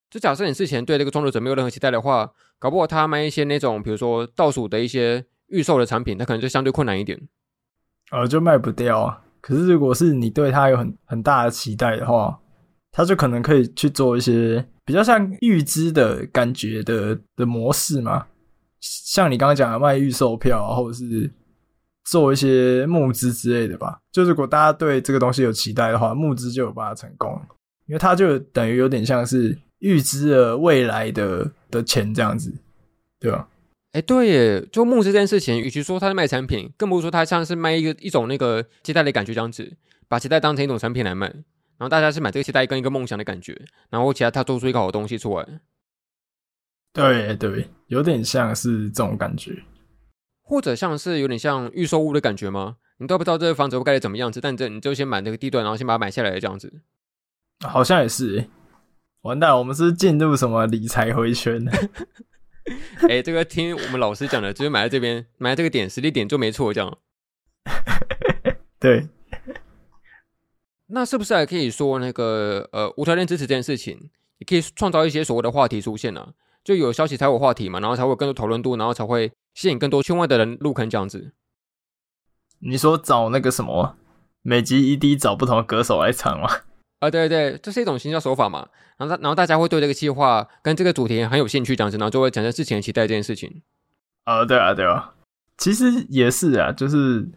[0.07, 7.19] 就假设你之前对这个创作者没有任何期待的话，搞不好他卖一些那种比如说倒数的一些预售的产品，他可能就相对困难一点，
[8.11, 9.23] 呃，就卖不掉啊。
[9.41, 12.39] 可是如果是你对他有很很大的期待的话，
[12.91, 18.27] 他就可能可以去做一些比较像预支的感觉的的模式嘛。
[18.79, 21.31] 像你刚刚讲的卖预售票啊，或者是
[22.05, 23.99] 做一些募资之类的吧。
[24.11, 27.37] 就如果大家对这个东西有期待的话，募资就有办法成功，
[27.87, 32.53] 因为它就等于有点像是预知了未来的的钱这样子，
[33.19, 33.49] 对吧？
[33.91, 39.71] 哎，对耶，就募资这件事情，与其说它是卖产品，更不如说它像是卖一个一种那个期待的感觉这样子，
[40.07, 45.47] 把期待当成一种产品来卖，然后大家是买这个期待跟一个梦想的感觉，然后其他他做出一个好东西出来。
[46.91, 49.63] 对对，有点像是这种感觉，
[50.47, 52.77] 或者像是有点像预售屋的感觉吗？
[52.99, 56.81] 你都不知道这个房子会盖的怎么样子，但这你就先买那个地段，然后先把它买下来这样子。
[57.61, 58.49] 好像也是诶，
[59.21, 61.65] 完蛋，我们是进入什么理财回圈？
[63.09, 66.97] 哎， 这个听我们老师讲的，就是买在这边，买在这个点，实力点就没错，这样。
[68.79, 69.09] 对。
[70.87, 76.29] 那是不是还可以说那个呃无条件支持这件事情，也可以创造一些所谓的话题出现呢、啊？
[76.63, 81.31] 就有消息才有话题嘛，然后才会有更多讨论度，然后才会吸引更多圈外的人入坑这样子。
[82.59, 83.97] 你说找那个什么，
[84.43, 86.47] 每集 ED 找不同的歌手来唱吗？
[86.99, 88.67] 啊，对对，这是一种行销手法嘛。
[88.97, 93.61] 然后他，然后大家会对这个计划跟这个主题很有兴趣这样子，然后就会产生之前的期待这件事情。
[94.23, 95.13] 啊，对啊，对啊，
[95.57, 97.29] 其实也是啊，就是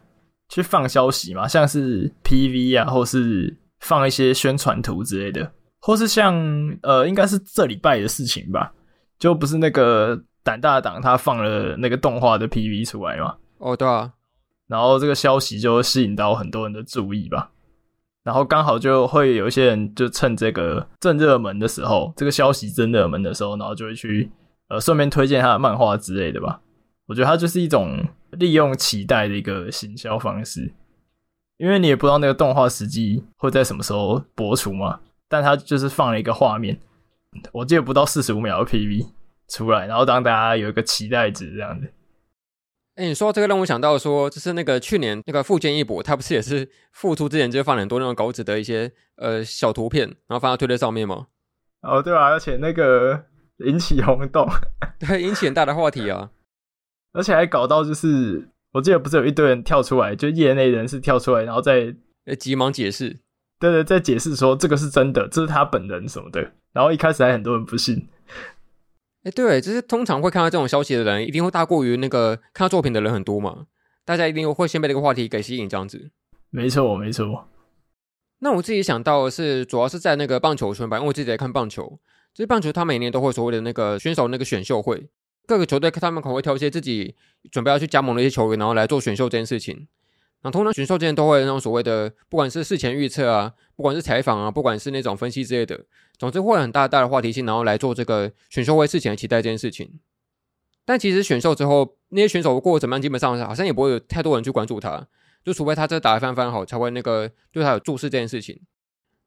[0.48, 6.35] 去放消息嘛，像是 PV 啊，或是放一些宣传图之类的，或是像
[6.83, 8.72] 呃，应该是这礼拜的事情吧。
[9.18, 13.37] 就不是那个胆大党他放了那个动画的 PV 出来嘛？
[13.59, 14.12] 哦，对啊，
[14.66, 17.51] 然后这个消息就吸引到很多人的注意吧。
[18.24, 24.31] 然后刚好就会有一些人就趁这个正热门的时候，这个消息正热门的时候，然后就会去
[24.68, 26.61] 呃顺便推荐他的漫画之类的吧。
[27.07, 30.74] 我觉得他就是一种利用期待的一个行销方式，
[31.57, 36.79] 因为你也不知道那个动画实际会在什么时候播出嘛，但他就是放了一个画面。
[37.53, 39.07] 我记得不到四十五秒的 PV
[39.49, 41.87] 出来，然后当大家有一个期待值这样子。
[42.97, 51.29] 哎、欸，你说这个让我想到说，就是那个去年那个富坚义博，他不是也是复出之前就放了很多那种稿子的一些呃小图片，然后放到推特上面吗？
[51.83, 53.25] 哦，对啊，而且那个
[53.59, 54.49] 引起轰动，
[54.99, 56.31] 对，引起很大的话题啊，
[57.13, 61.95] 而且还搞到就是，我记得不是有一堆人跳出来，就业内人士跳出来，然后再
[62.39, 63.17] 急忙解释。
[63.61, 66.41] 对对，在解释说这个是真的，这是他本人什么的。
[66.73, 68.09] 然后一开始还很多人不信。
[69.29, 73.67] 哎，对，就是通常会看到这种消息的人，一定会大过于那个看到作品的人很多嘛。
[74.07, 76.11] 大家一定会先被这个话题给吸引，这样子。
[76.49, 77.47] 没错，没错。
[78.38, 82.01] 那我自己想到的是，主要是在那个棒球圈吧，因为我自己在看棒球。
[82.33, 85.11] 就是棒球，他每年都会所谓的那个选手那个选秀会，
[85.47, 87.14] 各个球队他们可能会挑一些自己
[87.51, 89.88] 准备要去加盟的一些球员，然后来做选秀这件事情。
[90.42, 95.85] 那通常选秀之前都会那种所谓的，不管是事前预测啊，不管是采访啊，不管是那种分析之类的，
[96.16, 99.98] 总之会有很大大的话题性，然后来做这个选秀会事前的期待这件事情。
[100.85, 105.07] 但其实选秀之后，那些选手过得怎么样，基本上好像也不会有太多人去关注他，
[105.44, 108.61] 就除非他这打得非常非常好，才会那个对他有注视这件事情。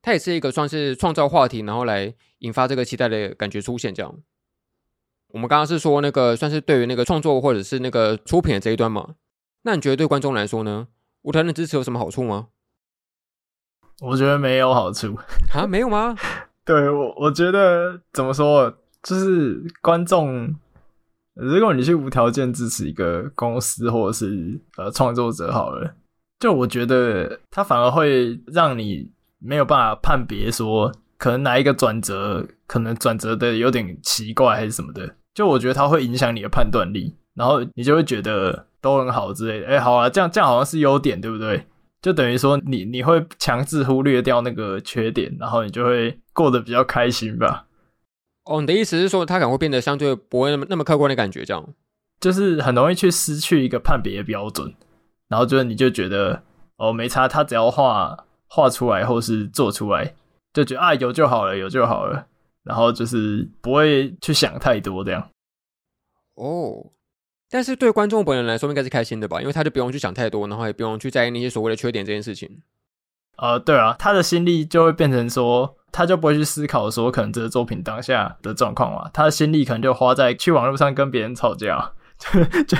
[0.01, 3.93] 他也是一个算是创造话题，然后来引发这个期待的感觉出现。
[3.93, 4.15] 这样，
[5.27, 9.15] 我们刚刚是说那个算是对于那个创作或者是那个出品的这一端嘛？
[9.61, 10.87] 那你觉得对观众来说呢？
[11.23, 12.47] 无条件支持有什么好处吗？
[14.01, 15.15] 我觉得没有好处
[15.53, 16.15] 啊，没有吗？
[16.65, 20.55] 对我，我觉得怎么说，就是观众，
[21.35, 25.93] 如果你去无条件支持一个公司或者是呃创作者好了，
[26.39, 38.65] 就我觉得他反而会让你没有办法判别说，可能哪一个转折，可能转折的有点奇怪还是什么的，就我觉得它会影响你的判断力，然后你就会觉得。
[38.81, 39.67] 都很好之类的。
[39.67, 41.67] 哎、欸，好啊，这样这样好像是优点，对不对？
[42.01, 47.67] 就等于说你你会强制忽略掉那个缺点，然后你就会过得比较开心吧？
[48.45, 51.63] 哦，你的意思是说他可能会变得相对不会那么那么客观的感觉，这样
[52.19, 54.73] 就是很容易去失去一个判别的标准，
[55.27, 56.41] 然后就是你就觉得
[56.77, 58.17] 哦没差，他只要画
[58.47, 60.15] 画出来或是做出来，
[60.53, 62.25] 就觉得啊有就好了，有就好了，
[62.63, 65.29] 然后就是不会去想太多这样。
[66.33, 66.91] 哦。
[67.51, 69.41] 但是对观众本人来说，应该是开心的吧？
[69.41, 72.61] 因为他就不用去想太多，然后也不用去在意那些所谓的缺点这件事情。
[73.35, 79.09] 呃，对啊，他的心力就会变成说，他就不会去思考说，可能这个作品当下的状况嘛。
[79.13, 82.77] 他的心力可能就花在去网络上跟别人吵架， 就就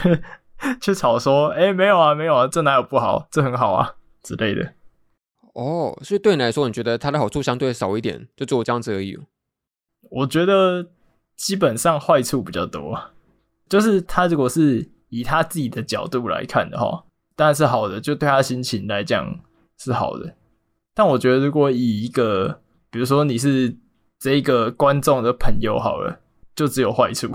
[0.79, 3.27] 去吵说，哎、欸，没有啊，没有啊，这哪有不好？
[3.29, 4.73] 这很好啊之类的。
[5.53, 9.17] 哦，所以对你来说，你觉得他的好处相对少一点，就只有这样子而已。
[10.11, 10.91] 我觉得
[11.35, 12.97] 基本上坏处比较多。
[13.71, 17.05] 就是他如果是以他自己的角度来看的话，
[17.37, 19.39] 当然是好的，就对他心情来讲
[19.77, 20.35] 是好的。
[20.93, 23.77] 但我觉得，如果以一个，比如说你是
[24.19, 26.19] 这个观众的朋友好了，
[26.53, 27.31] 就只有坏处。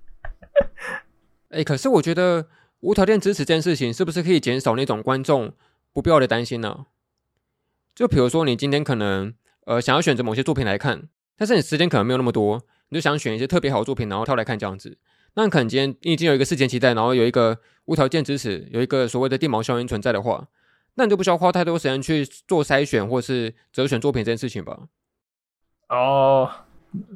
[1.48, 2.46] 哎、可是我觉得
[2.80, 5.54] 无条件支持这件事情，是不是可以减少那种观众
[5.94, 6.84] 不必要的担心呢、
[7.94, 9.32] 就比如说，你今天可能
[9.64, 14.98] 呃想要选择某些作品来看，但是你时间可能没有那么多，你就想选一些特别好的作品，然后挑来看这样子。
[15.34, 20.48] 那可能今天你已经有一个事前期待，然后有一个无条件支持，有一个所谓的电毛效应存在的话，
[20.94, 24.78] 那你就不需要花太多时间去做筛选或是择选作品这件事情吧？
[25.88, 26.50] 哦，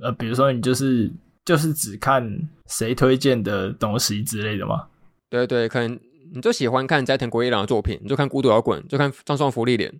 [0.01, 1.11] 呃，比如说你就是
[1.45, 4.87] 就是只看谁推荐的东西之类的吗？
[5.29, 5.99] 对对，可能
[6.33, 9.93] 你就喜欢看斋藤国一郎的作品，你就看《孤独摇滚》，就看葬送芙莉莲。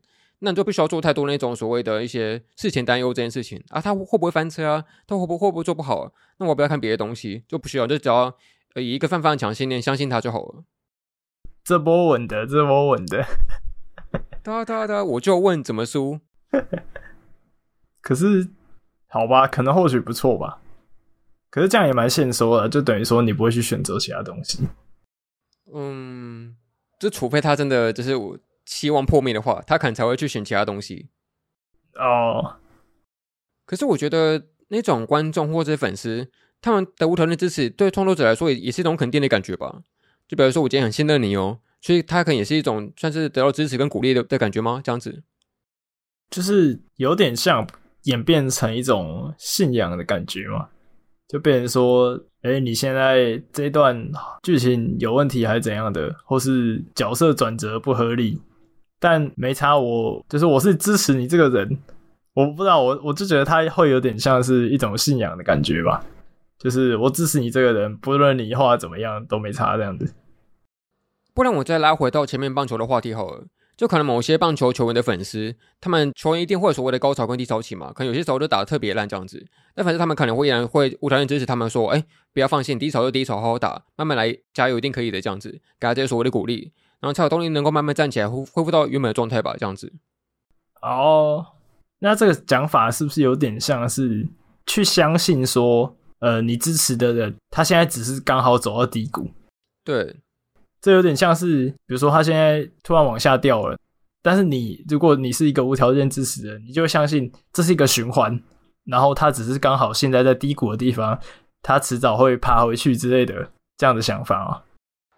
[0.45, 4.85] 那你就不需要做太多那种所谓的一些事前担忧这件事情啊，他会不会翻车啊？
[5.07, 6.13] 他会不会不会做不好啊？
[6.37, 8.37] 那我不要看别的东西，就不需要，就只要
[8.75, 10.65] 以一个泛泛强信念相信他就好了。
[11.65, 13.25] 这波稳的，这波稳的。
[14.43, 16.21] 哒哒哒，我就问怎么输？
[18.03, 18.51] 可是
[19.09, 20.61] 好吧，可能或许不错吧。
[21.49, 24.69] 可是这样也蛮现实的，就等于说你不会去选择其他东西。
[25.73, 26.55] 嗯，
[27.01, 28.39] 就除非他真的就是我。
[28.65, 31.09] 希望破灭的话，他可能才会去选其他东西。
[31.95, 32.53] 哦，oh.
[33.67, 39.83] 可是我觉得那种观众或者粉丝，他们的无条件支持，对创作者来说也也是一种肯定的感觉吧。
[40.27, 44.81] 就比如说，我今天很信任你哦，所以他可能也是一种算是得到支持跟鼓励的的感觉吗？
[44.83, 45.23] 这样子，
[46.31, 47.67] 就是有点像
[48.05, 50.69] 演变成一种信仰的感觉嘛，
[51.29, 52.21] 就变成说。
[52.45, 54.11] 哎、欸，你现在这一段
[54.43, 58.39] 剧情有问题还是怎样的，或是角色转折不合理？
[59.05, 61.79] 但没差我，就是我是支持你这个人，
[62.33, 66.03] 我不知道，我我就觉得他会有点像是一种信仰的感觉吧，
[66.59, 70.15] 就是我支持你这个人，不论你画怎么样都没差这样子。
[71.35, 73.45] 不然我再拉回到前面棒球的话题好了。
[73.77, 79.45] 就可能某些棒球球员的粉丝，他们球员一定会有所谓的高潮跟低潮期嘛，可能有些时候就打得特别烂这样子。
[79.75, 86.71] 但反正他们可能会依然会无条件支持他们说，哎、不要放弃，低潮就低潮，好好打，慢慢来，加油，一定可以的这样子，给他这些所谓的鼓励，
[87.05, 89.93] 然后才有动力能够慢慢站起来，恢恢复到原本的状态吧，这样子。
[90.81, 91.45] 哦，
[91.99, 94.27] 那这个讲法是不是有点像是
[94.67, 99.31] 去相信说，呃，你支持的人他现在只是刚好走到低谷？
[99.85, 100.17] 对。
[100.81, 103.79] 这有点像是，比如说他现在突然往下掉了，
[104.23, 108.39] 但是你如果你是一个无条件支持的，你就相信这是一个循环，
[108.85, 111.19] 然后他只是刚好现在在低谷的地方，
[111.63, 114.63] 他迟早会爬回去之类的这样的想法啊。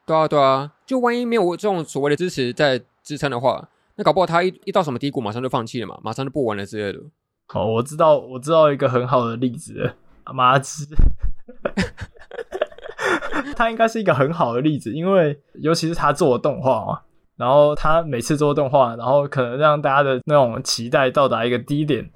[0.06, 7.04] 对啊，对啊，就万一没有这种所谓的支持在支撑的话，那搞不好他一一到什么低谷，马上就放弃了嘛，马上就不玩了之类的。
[7.48, 9.92] 好，我知道，我知道一个很好的例子，
[10.32, 10.86] 麻枝。
[13.54, 17.00] 他应该是一个很好的例子，因为尤其是他做的动画嘛，
[17.36, 22.10] 然后他每次做动画，然后可能让大家的那种期待到达一个低点，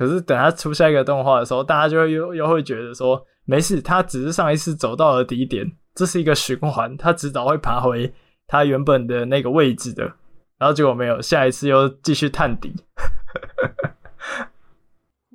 [0.00, 8.10] 可是等他出下一个动画的时候，大家就会又又会觉得说，没事，他只是上一次走到了低点，这是一个循环，他迟早会爬回
[8.46, 10.04] 他原本的那个位置的，
[10.56, 12.74] 然后结果没有，下一次又继续探底。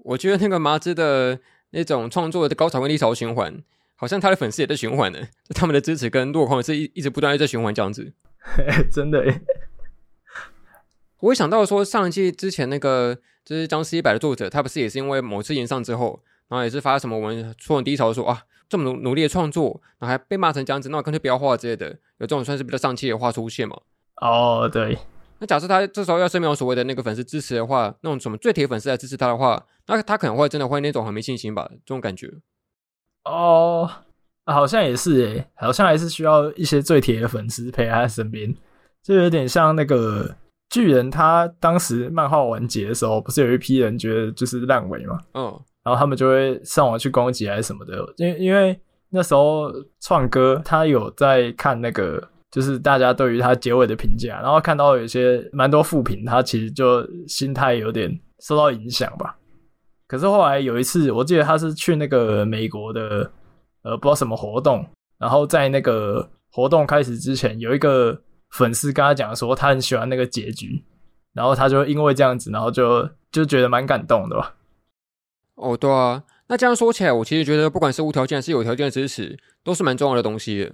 [0.04, 3.64] 我觉得那个麻枝的那种创作的高潮跟低潮循环。
[3.98, 5.20] 好像他的粉丝也在循环呢，
[5.54, 8.12] 他们的支持跟落空是一一直不断在循环这样子。
[8.92, 9.42] 真的耶，
[11.20, 16.20] 我会想到说，上一季之前那个就是僵尸一百的作者，他不是也是因为某次演上之后，
[16.50, 23.80] 然后也是发什么文说很低潮说，说啊这么努努力的创作，然后还被骂成这样子，那我干脆不要画之类的，有这种算是比较丧气的话出现嘛？
[24.22, 24.98] 哦，对。
[25.38, 32.32] 那假设他这时候要是没有所谓的那个粉丝支持的话，那种什么最铁粉丝来支持他的话，那他可能会真的会那种很没信心吧，这种感觉。
[33.26, 33.90] 哦，
[34.46, 38.56] 啊，好像也是诶，好像还是需要一些最铁的粉丝陪在他身边，
[39.04, 40.36] 就有点像那个
[40.70, 45.20] 巨人，他当时漫画完结的时候，不是有一批人觉得就是烂尾嘛？
[45.34, 45.44] 嗯，
[45.84, 59.38] 然后他们就会上网去攻击还是什么的，因为因为那时候创哥他有在看那个，就是大家对于他结尾的评价，然后看到有些蛮多负评，他其实就心态有点受到影响吧。
[60.08, 63.32] 可是后来有一次，我记得他是去那个美国的。
[63.88, 64.84] 呃，不知道什么活动，
[65.20, 70.84] 然后在那个活动开始之前，有一个粉丝跟他讲说，他很喜欢那个结局，
[71.34, 74.56] 然后他就因为这样子，然后就就觉得蛮感动的吧。
[75.56, 80.74] 哦，对啊，那这样说起来，我其实觉得不管是无条件还是有条件的支持，都是蛮重要的东西。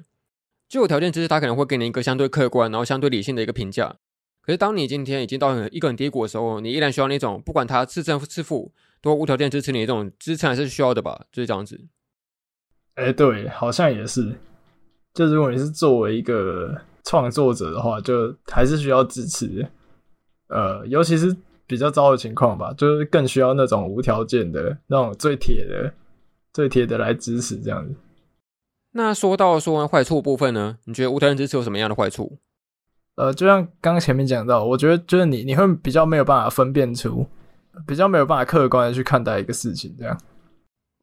[0.67, 3.95] 就有条件支持，他可能会给你一个相对客观，然后相对理性的一个评价。
[4.41, 11.26] 可是当你今天已经到一个很低谷的时候，你依然需要那种不管他是正是负，都无条件支持你的这种支撑，还是需要的吧？
[11.32, 11.80] 就是这样子。
[12.95, 14.36] 哎、欸，对，好像也是。
[15.13, 19.68] 就如果你是作为一个创作者的话，就还是需要支持。
[20.47, 21.36] 呃，尤其是
[21.66, 25.93] 比较糟的情况吧，就是更需要那种无条件的、那种最铁的、
[26.54, 27.95] 最铁的来支持这样子。
[28.91, 30.78] 那说到说完坏处部分呢？
[30.86, 32.38] 你觉得无条件支持有什么样的坏处？
[33.16, 37.26] 呃，就像刚刚前面讲到，我觉得就是你你会比较没有办法分辨出，
[37.88, 40.20] 比较没有办法客观的去看待一个事情这样。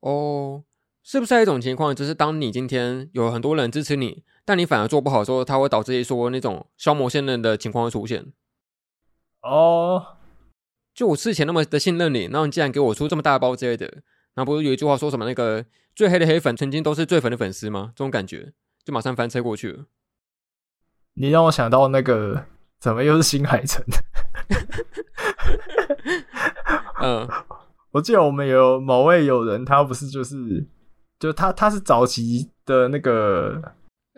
[0.00, 0.64] 哦。
[1.04, 8.32] 是不是一种情况，就是当你今天有很多人支持你，但你反而做不好的时候，它会导致一说那种消磨信任的情况会出现？
[9.42, 10.16] 哦，
[10.94, 13.98] 就我之前那么的信任你，然后你竟然给我出这么大包之类的，
[14.36, 17.92] 那不是有一句话说什么那个最黑的黑粉曾经都是最粉的粉丝吗？
[17.94, 19.84] 这种感觉就马上翻车过去了。
[21.12, 22.46] 你让我想到那个
[22.80, 23.84] 怎么又是新海诚？
[27.02, 27.28] 嗯，
[27.90, 30.66] 我记得我们有某位友人，他不是就是。
[31.20, 33.60] 就他，他是早期的那个，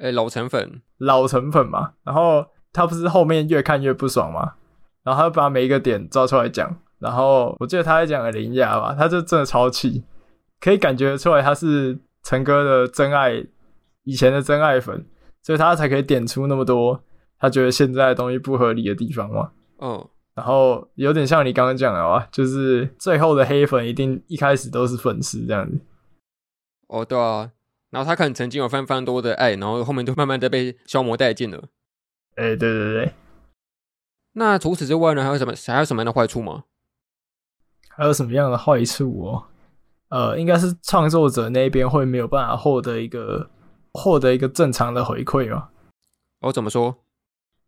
[0.01, 1.93] 哎、欸，老成粉，老成粉嘛。
[2.05, 4.55] 然后他不是后面越看越不爽嘛，
[5.03, 6.75] 然后他就把每一个点抓出来讲。
[6.99, 10.05] 然后我记得他在讲的铃芽吧，他就真的超气，
[10.61, 13.43] 可以感觉出来他是陈哥的真爱，
[14.05, 15.07] 以前的真爱粉，
[15.43, 17.03] 所以他才可以点出那么多
[17.39, 19.51] 他觉得现在的东西不合理的地方嘛。
[19.81, 25.81] 嗯，然后有点像你刚刚讲的啊，就是最后的黑粉一定一开始都是粉丝这样子。
[26.89, 27.51] 哦，对啊，
[27.91, 31.59] 然后他可能曾经有非常非常多的爱，然后后面就慢慢的被消磨殆尽了。
[32.37, 33.13] 哎、欸，对对对。
[34.35, 36.65] 那除此之外呢，还有什么还有什么样的坏处吗？
[37.89, 39.45] 还有什么样的坏处哦？
[40.11, 43.51] 呃，应该是创作者那边会没有办法获得一个
[43.93, 45.69] 获得一个正常的回馈嘛。
[46.41, 46.97] 哦，怎么说？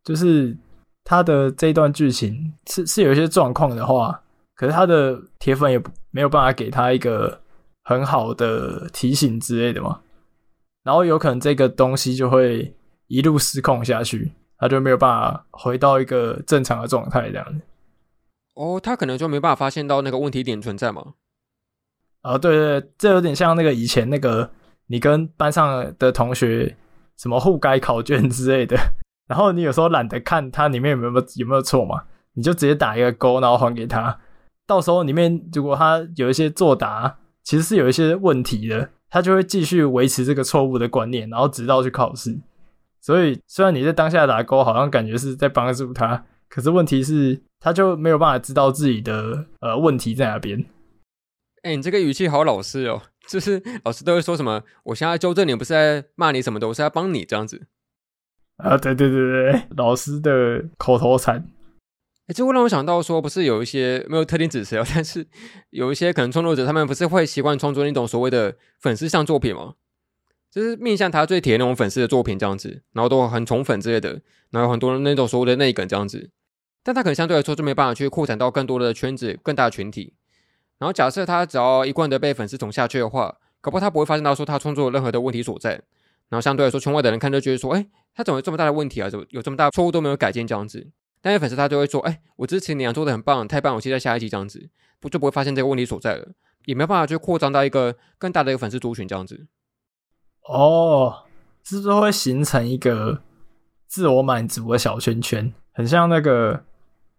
[0.05, 0.57] 就是
[1.03, 4.23] 他的这一段剧情是是有一些状况的话，
[4.55, 7.41] 可是他的铁粉也没有办法给他一个。
[7.85, 10.01] 很好的提醒之类的嘛，
[10.83, 12.74] 然后有可能这个东西就会
[13.07, 17.64] 一路失控下去，他就没有办法回到一个正常的状态这样子。
[18.55, 21.14] 哦，他可能就没办法发现到那个问题点存在吗？
[22.22, 24.51] 啊，对对对，这有点像那个以前那个
[24.87, 26.76] 你跟班上的同学
[27.16, 28.76] 什么互改考卷之类的，
[29.26, 32.05] 然后你有时候懒得看它里面有没有有没有错嘛，
[32.35, 34.18] 你就直接打一个勾，然后还给他。
[34.66, 37.18] 到时候里面如果他有一些作答。
[37.45, 42.35] 其实是有一些问题的，他就会继续维持这个错误的观念，然后直到去考试。
[42.99, 50.65] 所以虽然你在当下打勾，好像感觉是在帮助他，可是问题是他就没有办法知道自己的呃问题在哪边。
[51.63, 54.63] 哎、欸，你这个语气好老师哦，就是老师都会说什么？
[54.85, 57.67] 我现在纠正你，不是在骂你什么的，我是在帮你这样子。
[58.57, 61.52] 啊，对对对对，老师的口头禅。
[62.33, 65.26] 哎，这会让我想到说，不是有一些没有特定指示， 但是
[65.68, 69.74] 有一些可能创作者，他们不是会习惯创作那种所谓的粉丝向作品吗？
[70.51, 76.30] 就是面向他最铁那种粉丝的作品这样子，然后都很宠粉之类的，然后有很多那种所谓的内梗这样子，
[76.83, 80.14] 但他可能相对来说就没办法去扩展到更多的圈子、更大的群体。
[80.78, 85.72] 然后假设他只要一贯的被粉丝宠下去的话，搞不他不会发现到说他创作任何的问题所在。
[86.30, 89.11] 然后相对来说，圈外的人看就觉得说，哎，他怎么有这么大的问题啊？
[89.11, 90.89] 怎么有这么大错误都没有改进这样子？
[91.23, 93.75] 但是粉丝他就会说：“哎、欸，我支持你啊，做的很棒，太棒！
[93.77, 94.68] 我期待下一集这样子，
[95.01, 96.33] 不就不会发现这个问题所在了，
[96.64, 99.47] 也没办法去扩张到一个更大的一个粉丝族群这样子。”
[100.49, 101.25] 哦，
[101.62, 103.23] 是不是会形成一个
[103.87, 105.55] 自我满足的小圈圈？
[105.73, 106.64] 很像那个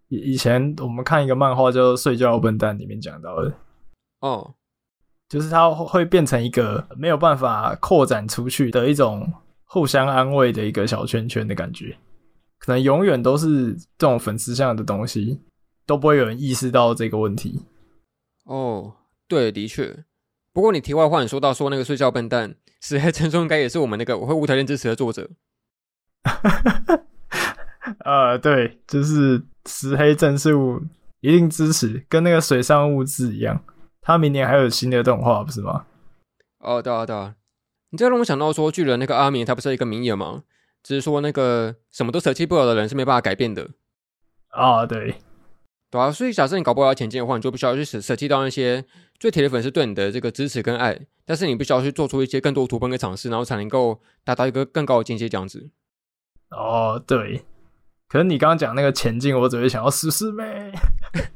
[0.10, 3.54] 以以前我们看一个漫画叫做《睡觉笨蛋》里面讲到的。
[4.20, 4.54] 哦，
[5.30, 9.32] 就是它会变成一个没有办法扩展出去的一种
[9.64, 11.98] 互相安慰的一个小圈圈的感觉。
[12.66, 15.42] 可能永远都是这种粉丝向的东西，
[15.86, 17.66] 都不会有人意识到这个问题。
[18.46, 18.94] 哦，
[19.28, 20.06] 对，的确。
[20.54, 25.30] 不过你题外话，你说到说那个睡觉笨蛋石黑正数应该也是我们那个我会无条件支持的作者。
[28.06, 30.82] 呃，对，就是石黑正数
[31.20, 33.62] 一定支持，跟那个水上物质一样，
[34.02, 35.86] 他明年还有新的动画，不是吗？
[36.60, 37.36] 哦，对啊，对啊，
[37.90, 40.44] 你这让我想到说，巨人那个阿明，他不是一个名言吗？
[40.84, 43.70] 只是说那个什么都舍弃不了的人是没办法改变的。
[44.50, 45.16] 啊，对，
[45.90, 48.86] 对啊，所以假设你搞不好要前进的话，你就不需要去舍舍弃掉那些
[49.20, 55.70] 最铁的粉丝对你的这个支持跟爱，但是你必须要去做出一些更多突破跟尝试，然后才能够达到一个更高的境界，这样子。
[56.50, 57.46] 哦，对。
[58.08, 60.72] 可是你刚刚讲那个前进，我只会想要试试呗。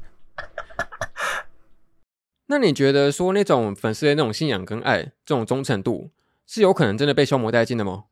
[2.46, 6.12] 那你觉得说那种粉丝的那种信仰跟爱，这种忠诚度，
[6.46, 8.04] 是有可能真的被消磨殆尽的吗？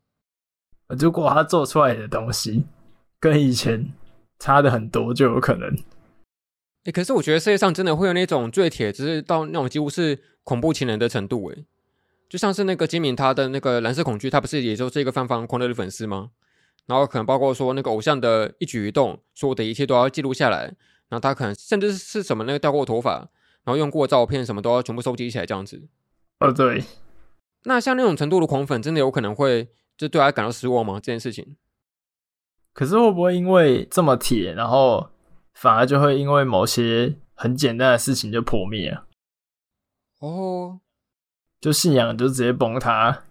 [0.89, 2.65] 如果他做出来的东西
[3.19, 3.93] 跟以前
[4.39, 5.69] 差的很多，就有可能。
[5.69, 11.51] 哎、欸，可是我觉得世界上真的会有那种最铁，只是到那种几乎是恐怖情人的程度。
[11.51, 11.65] 哎，
[12.29, 16.31] 就像是那个金敏他的那个蓝色恐惧，他不是也就是一个泛泛狂热的粉丝吗？
[16.87, 20.77] 然后可能包括说那个偶像的一举一动，所有的一切都要记录下来。
[21.09, 23.29] 然后他可能甚至是什么那个掉过头发。
[23.65, 25.89] 然后用过照片什么都要全部收集起来，这样子。
[26.39, 26.85] 哦，对。
[27.65, 30.95] 那像那种程度的狂粉，真的有可能会就对他感到失望吗？
[30.95, 31.57] 这件事情。
[32.73, 35.11] 可是会不会因为这么铁，然后
[35.55, 39.07] 反而就会因为某些很简单的事情就破灭啊？
[40.21, 40.81] 哦，
[41.61, 43.25] 就信仰就直接崩塌。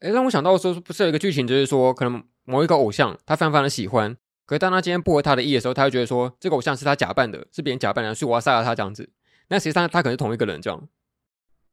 [0.00, 9.10] 哎，让我想到说，不是有一个剧情，就是说可能某一个偶像他非常的喜欢，可是当他今天不合他的意的时候，他就觉得说这个偶像是他假扮的，是别人假扮的，所以我要杀了他这样子。
[9.48, 10.88] 那实际上他可能是同一个人，这样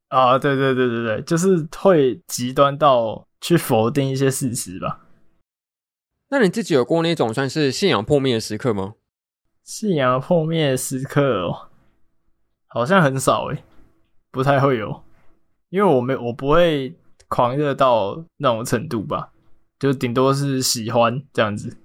[0.08, 0.40] 啊？
[0.40, 5.02] 对对对对对，就是会极端到去否定一些事实吧。
[6.30, 8.96] 那你自己有过那种算是信仰破灭的时刻吗？
[9.64, 11.70] 信仰破灭的时刻哦，
[12.68, 13.64] 好像很少诶，
[14.32, 15.04] 不太会有，
[15.70, 19.34] 因为我没我不会狂热到那种程度吧，
[19.78, 21.78] 就顶多是喜欢这样子。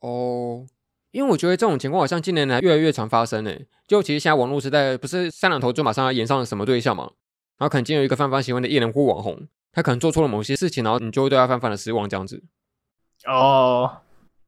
[0.00, 0.66] 哦。
[1.10, 7.12] 因为我觉得这种情况好像近年来越来越常发生诶，就其实现在网络时代不是三两头就马上要演上什么对象嘛，
[7.58, 12.42] 然后可能今天有一个泛泛喜欢的艺人或网红，他可能做错了某些事情，然后你就会对他泛泛的失望这样子。
[13.26, 14.02] 哦，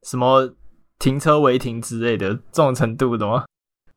[0.04, 0.54] 什么
[0.98, 3.44] 停车违停之类的这种程度的吗？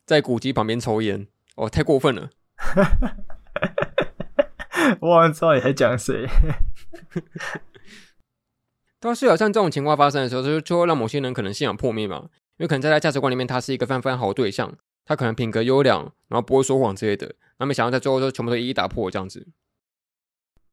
[0.05, 2.29] 在古迹旁边抽烟，哦，太过分了。
[4.99, 6.27] 我好像知道你在讲谁。
[8.99, 12.29] 但是好像这种情况发生的时候，就就会让某些人可能信仰破灭嘛。
[12.57, 14.75] 因为可能在他价值观里面，他是一个泛泛好的对象，
[15.05, 17.35] 他可能品格优良，然后不会说谎之类的。
[17.59, 19.47] 那没想到在最后就全部都一一打破这样子。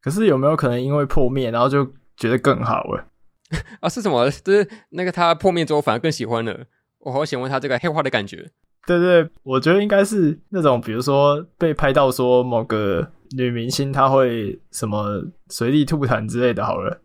[0.00, 1.84] 可是有没有可能因为破灭，然后就
[2.16, 3.06] 觉得更好了？
[3.80, 4.30] 啊，是什么？
[4.30, 6.66] 就是那个他破灭之后反而更喜欢了。
[7.00, 8.50] 我好喜欢他这个黑化的感觉。
[8.86, 17.00] 对对，我觉得应该是那种，比如说被拍到说某个女明星她会什么随地吐痰之类的，好了。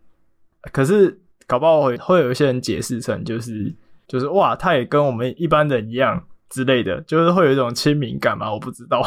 [0.72, 3.76] 可是搞不好会会有一些人解释成就是。
[4.08, 9.02] 就是哇，他也跟我们一般人一样之类的，就是会有一种亲民感嘛，我不知道。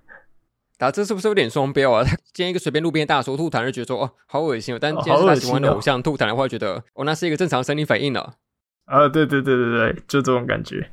[0.76, 2.02] 打这是不是有点双标啊？
[2.02, 8.36] 他今天一个随便路边大叔吐痰就觉得说哦，好恶心哦，但今天是他喜欢的偶像吐痰的话，觉得哦，那是一个正常生理反应了。
[8.86, 10.90] 啊，对对对对对，就这种感觉。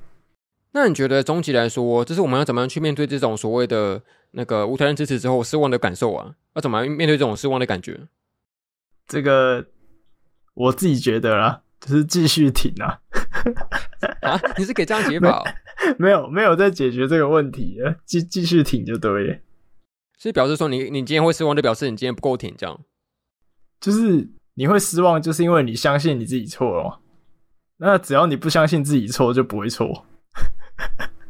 [0.74, 4.02] 那你觉得终极来说，就是我们要怎么样去面对这种所谓的
[4.32, 6.36] 那个无条件支持之后失望的感受啊？
[6.56, 7.98] 要怎么样面对这种失望的感觉？
[9.08, 9.66] 这个
[10.54, 11.62] 我自己觉得啦。
[11.80, 13.00] 就是继续挺啊！
[14.28, 15.44] 啊， 你是可以这样解法？
[15.98, 19.38] 没有，没有在解决这个问题，继继续挺就对了。
[20.18, 22.80] 所以表示说你，你你今天会失望，就表示你今天不够挺，这样。
[23.80, 27.00] 就是你会失望，就是因为你相信你自己错了。
[27.78, 30.06] 那只要你不相信自己错，就不会错。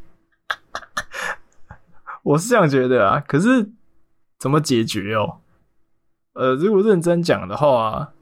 [2.24, 3.70] 我是这样觉得啊，可是
[4.40, 5.42] 怎么解决哦？
[6.34, 8.14] 呃，如果认真讲的话啊。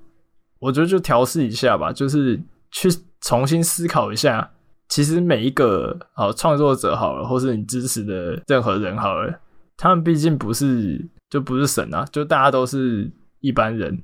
[0.60, 2.90] 我觉得就调试一下吧，就是去
[3.22, 4.52] 重新思考一下。
[4.88, 9.40] 其实每一个好创作者好了，或是你支持的任何人好了，
[9.78, 14.02] 他们毕竟不是就不是神啊，就大家都是一般人。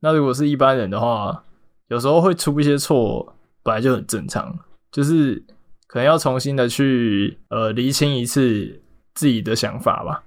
[0.00, 1.44] 那如果是一般人的话，
[1.88, 4.58] 有时候会出一些错，本来就很正常。
[4.90, 5.44] 就是
[5.86, 8.82] 可能要重新的去呃厘清一次
[9.14, 10.24] 自己的想法吧。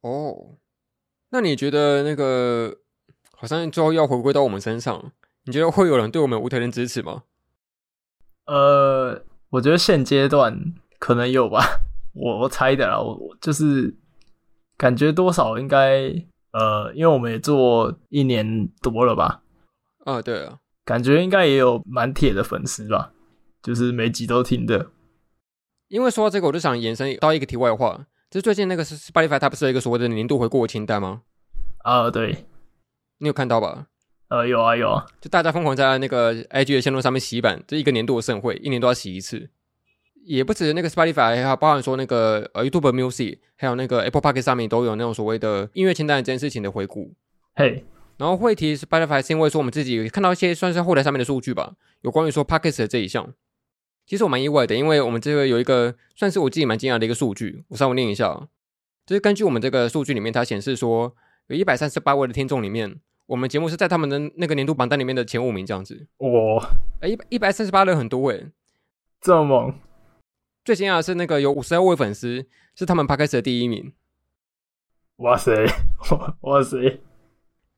[0.00, 0.56] 哦，
[1.30, 2.76] 那你觉得那个？
[3.40, 5.12] 好像最后要回归到我们身上，
[5.44, 7.22] 你觉得会有人对我们无条件支持吗？
[8.48, 10.58] 呃，我觉得现阶段
[10.98, 11.62] 可能有吧，
[12.14, 13.94] 我我猜的啦，我我就是
[14.78, 16.10] 感觉多少应该
[16.52, 19.42] 呃，因为我们也做一年多了吧，
[20.06, 23.12] 啊，对啊，感觉应该也有蛮铁的粉丝吧，
[23.62, 24.90] 就是每集都听的。
[25.88, 31.22] 因为说到这个，我就想延伸到一个题外话，就是最近那个是 Spotify，它不是有一个所谓的年度回顾清单吗？
[31.84, 32.46] 啊，对，
[33.18, 33.88] 你有看到吧？
[34.28, 39.48] 呃，有啊有啊，就大家疯狂在那个 IG 的线路上面洗版，这一个年度的盛会，一年都要洗一次。
[40.24, 47.14] 也不止那个 Spotify，还有包含说那个呃 YouTube Music，还有那个 Apple Podcast 上面都有那种所谓的音乐清单这件事情的回顾。
[47.54, 47.84] 嘿.
[48.18, 53.32] 然后会提 Spotify 是因为说我们自己看到一些算是后台上面的数据吧，有关于说 Podcast 的这一项。
[54.06, 58.48] 其实我蛮意外的，因为我们这个有一个算是我自己蛮惊讶的一个数据，我稍微念一下，
[59.06, 61.14] 就是根据我们这个数据里面，它显示说
[61.46, 62.96] 有一百三十八位的听众里面，
[63.28, 66.06] 我们节目是在他们的那个年度榜单里面的前五名这样子。
[66.16, 66.70] 哇，
[67.00, 68.50] 哎，一一百三十八人很多哎，
[69.20, 69.74] 这么猛！
[70.64, 73.92] 最惊讶的是，那个有五十二位粉丝是他们 Podcast 的第一名。
[75.16, 75.52] 哇塞，
[76.40, 77.00] 哇塞！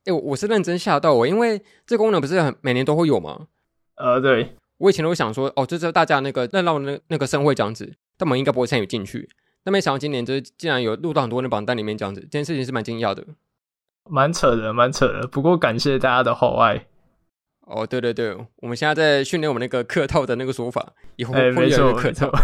[0.05, 3.47] 哎，我我是认真吓到我，因为这功能不是很每年都会有吗？
[3.95, 9.29] 呃，对，我以前都想说，哦，这是大家那个热闹那那个盛会这样子，但我们应该不会参与进去。
[9.65, 13.27] 但没想到今年就是竟然有录到很多人的榜单里面这样子，这件事情是蛮惊讶的，
[14.09, 15.27] 蛮扯的，蛮扯的。
[15.27, 16.87] 不过感谢大家的厚爱。
[17.61, 22.29] 哦，对对对，我们现在在训练我们那个客套的那个说法，以后会越来越客套。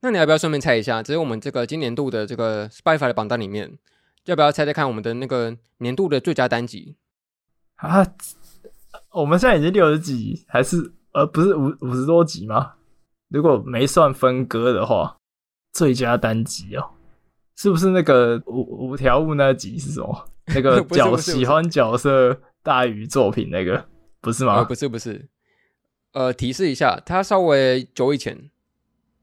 [0.00, 3.78] 那你要不要顺便猜一下，只是我们这个今年度的这个 Spotify 的榜单里面，
[4.24, 6.96] 要不要猜猜看我们的那个年度的最佳单集
[7.76, 8.06] 啊？
[9.12, 12.74] 我们现在已经六十几，还是呃不是五五十多集吗？
[13.28, 15.16] 如果没算分割的话，
[15.72, 16.90] 最佳单集哦，
[17.58, 20.30] 是不是那个五五条悟那集是什么？
[20.54, 23.84] 那个角喜欢角色大于作品那个
[24.20, 24.58] 不是吗？
[24.58, 25.28] 呃，不是不是，
[26.12, 28.48] 呃，提示一下，它稍微久以前，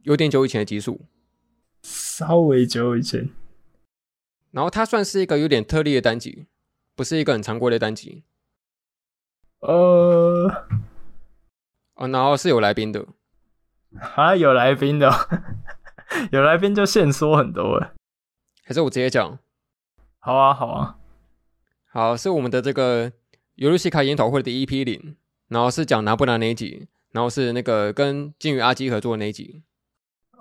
[0.04, 1.06] 有点久以前的集数，
[1.82, 3.30] 稍微久以前，
[4.52, 6.46] 然后它算是一个有点特例的单集，
[6.94, 8.24] 不是一个很常规的单集。
[9.62, 10.66] 呃，
[11.96, 13.08] 哦，然后是有来宾的，
[14.16, 15.10] 啊，有来宾的，
[16.32, 17.95] 有来宾就限缩很多了，
[18.68, 19.38] 还是我直接讲？
[20.18, 20.97] 好啊，好啊。
[21.93, 23.11] 好，是我们的这个
[23.55, 25.16] 尤露西卡研讨会的 EP 零，
[25.49, 29.61] 然后是讲拿不拿那一集，然后是那个跟金鱼阿基合作的那一集。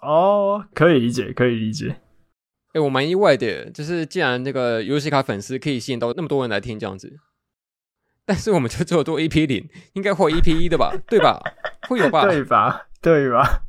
[0.00, 1.90] 哦，可以理解，可以理解。
[2.68, 7.20] 哎、欸，我蛮意外的，就是既然那个尤露西卡粉丝可以吸引到那么多人来听这样子，
[8.24, 10.96] 但是我们就只有做 EP 零，应该会 EP 一的吧？
[11.06, 11.42] 对吧？
[11.88, 12.24] 会有吧？
[12.26, 12.86] 对吧？
[13.02, 13.62] 对吧？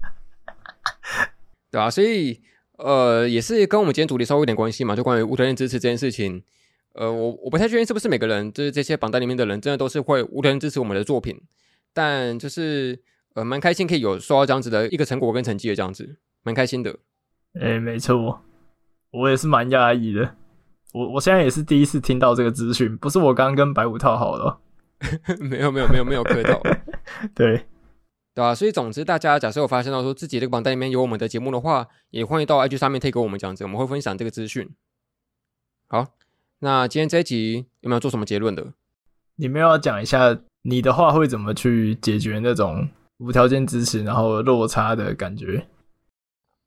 [1.70, 1.90] 对吧？
[1.92, 2.42] 所以
[2.78, 6.44] 呃，也是跟我们今天主题稍微有点关系嘛，就关于无条件支持这件事情。
[6.94, 11.42] 呃，我我不太确定是不是每个人，就是这些榜单里面的人，真的都是会无条件支持我们的作品。
[11.94, 13.00] 但就是
[13.34, 16.98] 呃，蛮开心可以有收到这样子的一个成果跟成绩的这样子，蛮开心的。
[17.60, 18.42] 哎、欸，没错，
[19.12, 20.36] 我也是蛮讶异的。
[20.94, 24.60] 我我现在也是第一次听到这个资讯，不是我刚刚跟白五套好了。
[25.40, 26.62] 没有没有没有没有磕到。
[27.36, 27.66] 对
[28.36, 34.70] 对啊，所以总之，大家假设有发现到说自己这个榜单里面有我们的节目的话，也欢迎到 IG 上面推给我们这样子，我们会分享这个资讯。
[35.88, 36.08] 好。
[36.60, 38.74] 那今天这一集有没有做什么结论的？
[39.36, 45.68] 你们要讲一下你的话会怎么去解决那种无条件支持然后落差的感觉？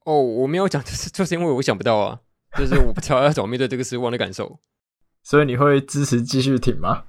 [0.04, 2.20] 哦，我没有讲， 就是就是因为我想不到啊，
[2.56, 4.60] 就是我不知道要怎么面对这个失望的感受。
[5.24, 7.04] 所以你会支持继续挺吗？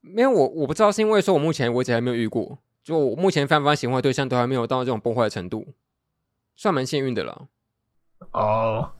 [0.00, 5.74] 没有，我我不知道是因为说我目前为止还没有遇过，就我目前非常非常喜欢的对象都还没有到这种崩坏的程度，
[6.54, 7.48] 算蛮幸运的了。
[8.32, 8.92] 哦。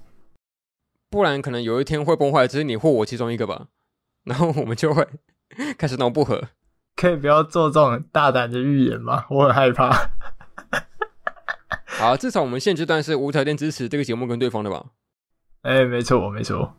[1.11, 3.69] 不然可能有一天会崩坏，只是你或我其中一个吧，
[4.25, 5.07] 然后我们就会
[5.79, 6.49] 开始闹不和。
[6.97, 9.27] 可以不要做这种大胆的预言吗？
[9.31, 10.11] 我很害怕。
[11.87, 14.87] 好，至少我们现阶段是无条件支持这个节目跟对方的吧？
[15.63, 16.75] 哎、欸，没错，没错。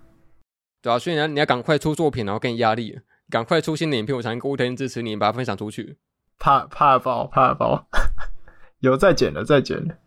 [0.81, 2.99] 对啊，所以你要你要赶快出作品，然后给你压力，
[3.29, 5.97] 赶快出新的影片，我才能够无条件支持你，把它分享出去。
[6.37, 7.87] 怕怕爆，怕爆，
[8.79, 9.97] 有再减了，再减了。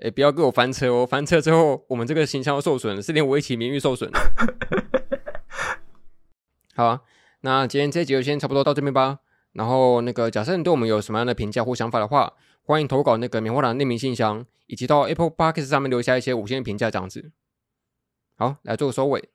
[0.00, 1.06] 哎，不要给我翻车哦！
[1.06, 4.10] 翻车之后，我们这个形象受损了，是连我一起名誉受损。
[6.74, 7.00] 好啊，
[7.40, 9.20] 那今天这集就先差不多到这边吧。
[9.52, 17.32] 然后那个，假设你对我们有什么样的评价或想法的话，欢迎投稿那个棉花糖匿名信箱，以及到 Apple Podcast 上面留下一些五星的评价，这样子。
[18.36, 19.30] 好，来做个收尾。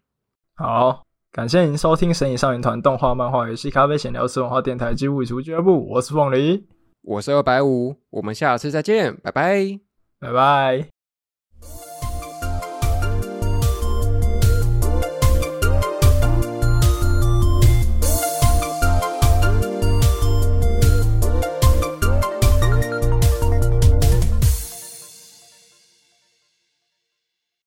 [0.53, 5.87] 好，感谢您收听《神隐少年团》动画、漫画、游戏、咖啡、闲聊、吃文化电台之物语俱乐部。
[5.89, 6.67] 我是凤梨，
[7.03, 9.79] 我是二百五，我们下次再见，拜拜。
[10.19, 11.00] 拜拜。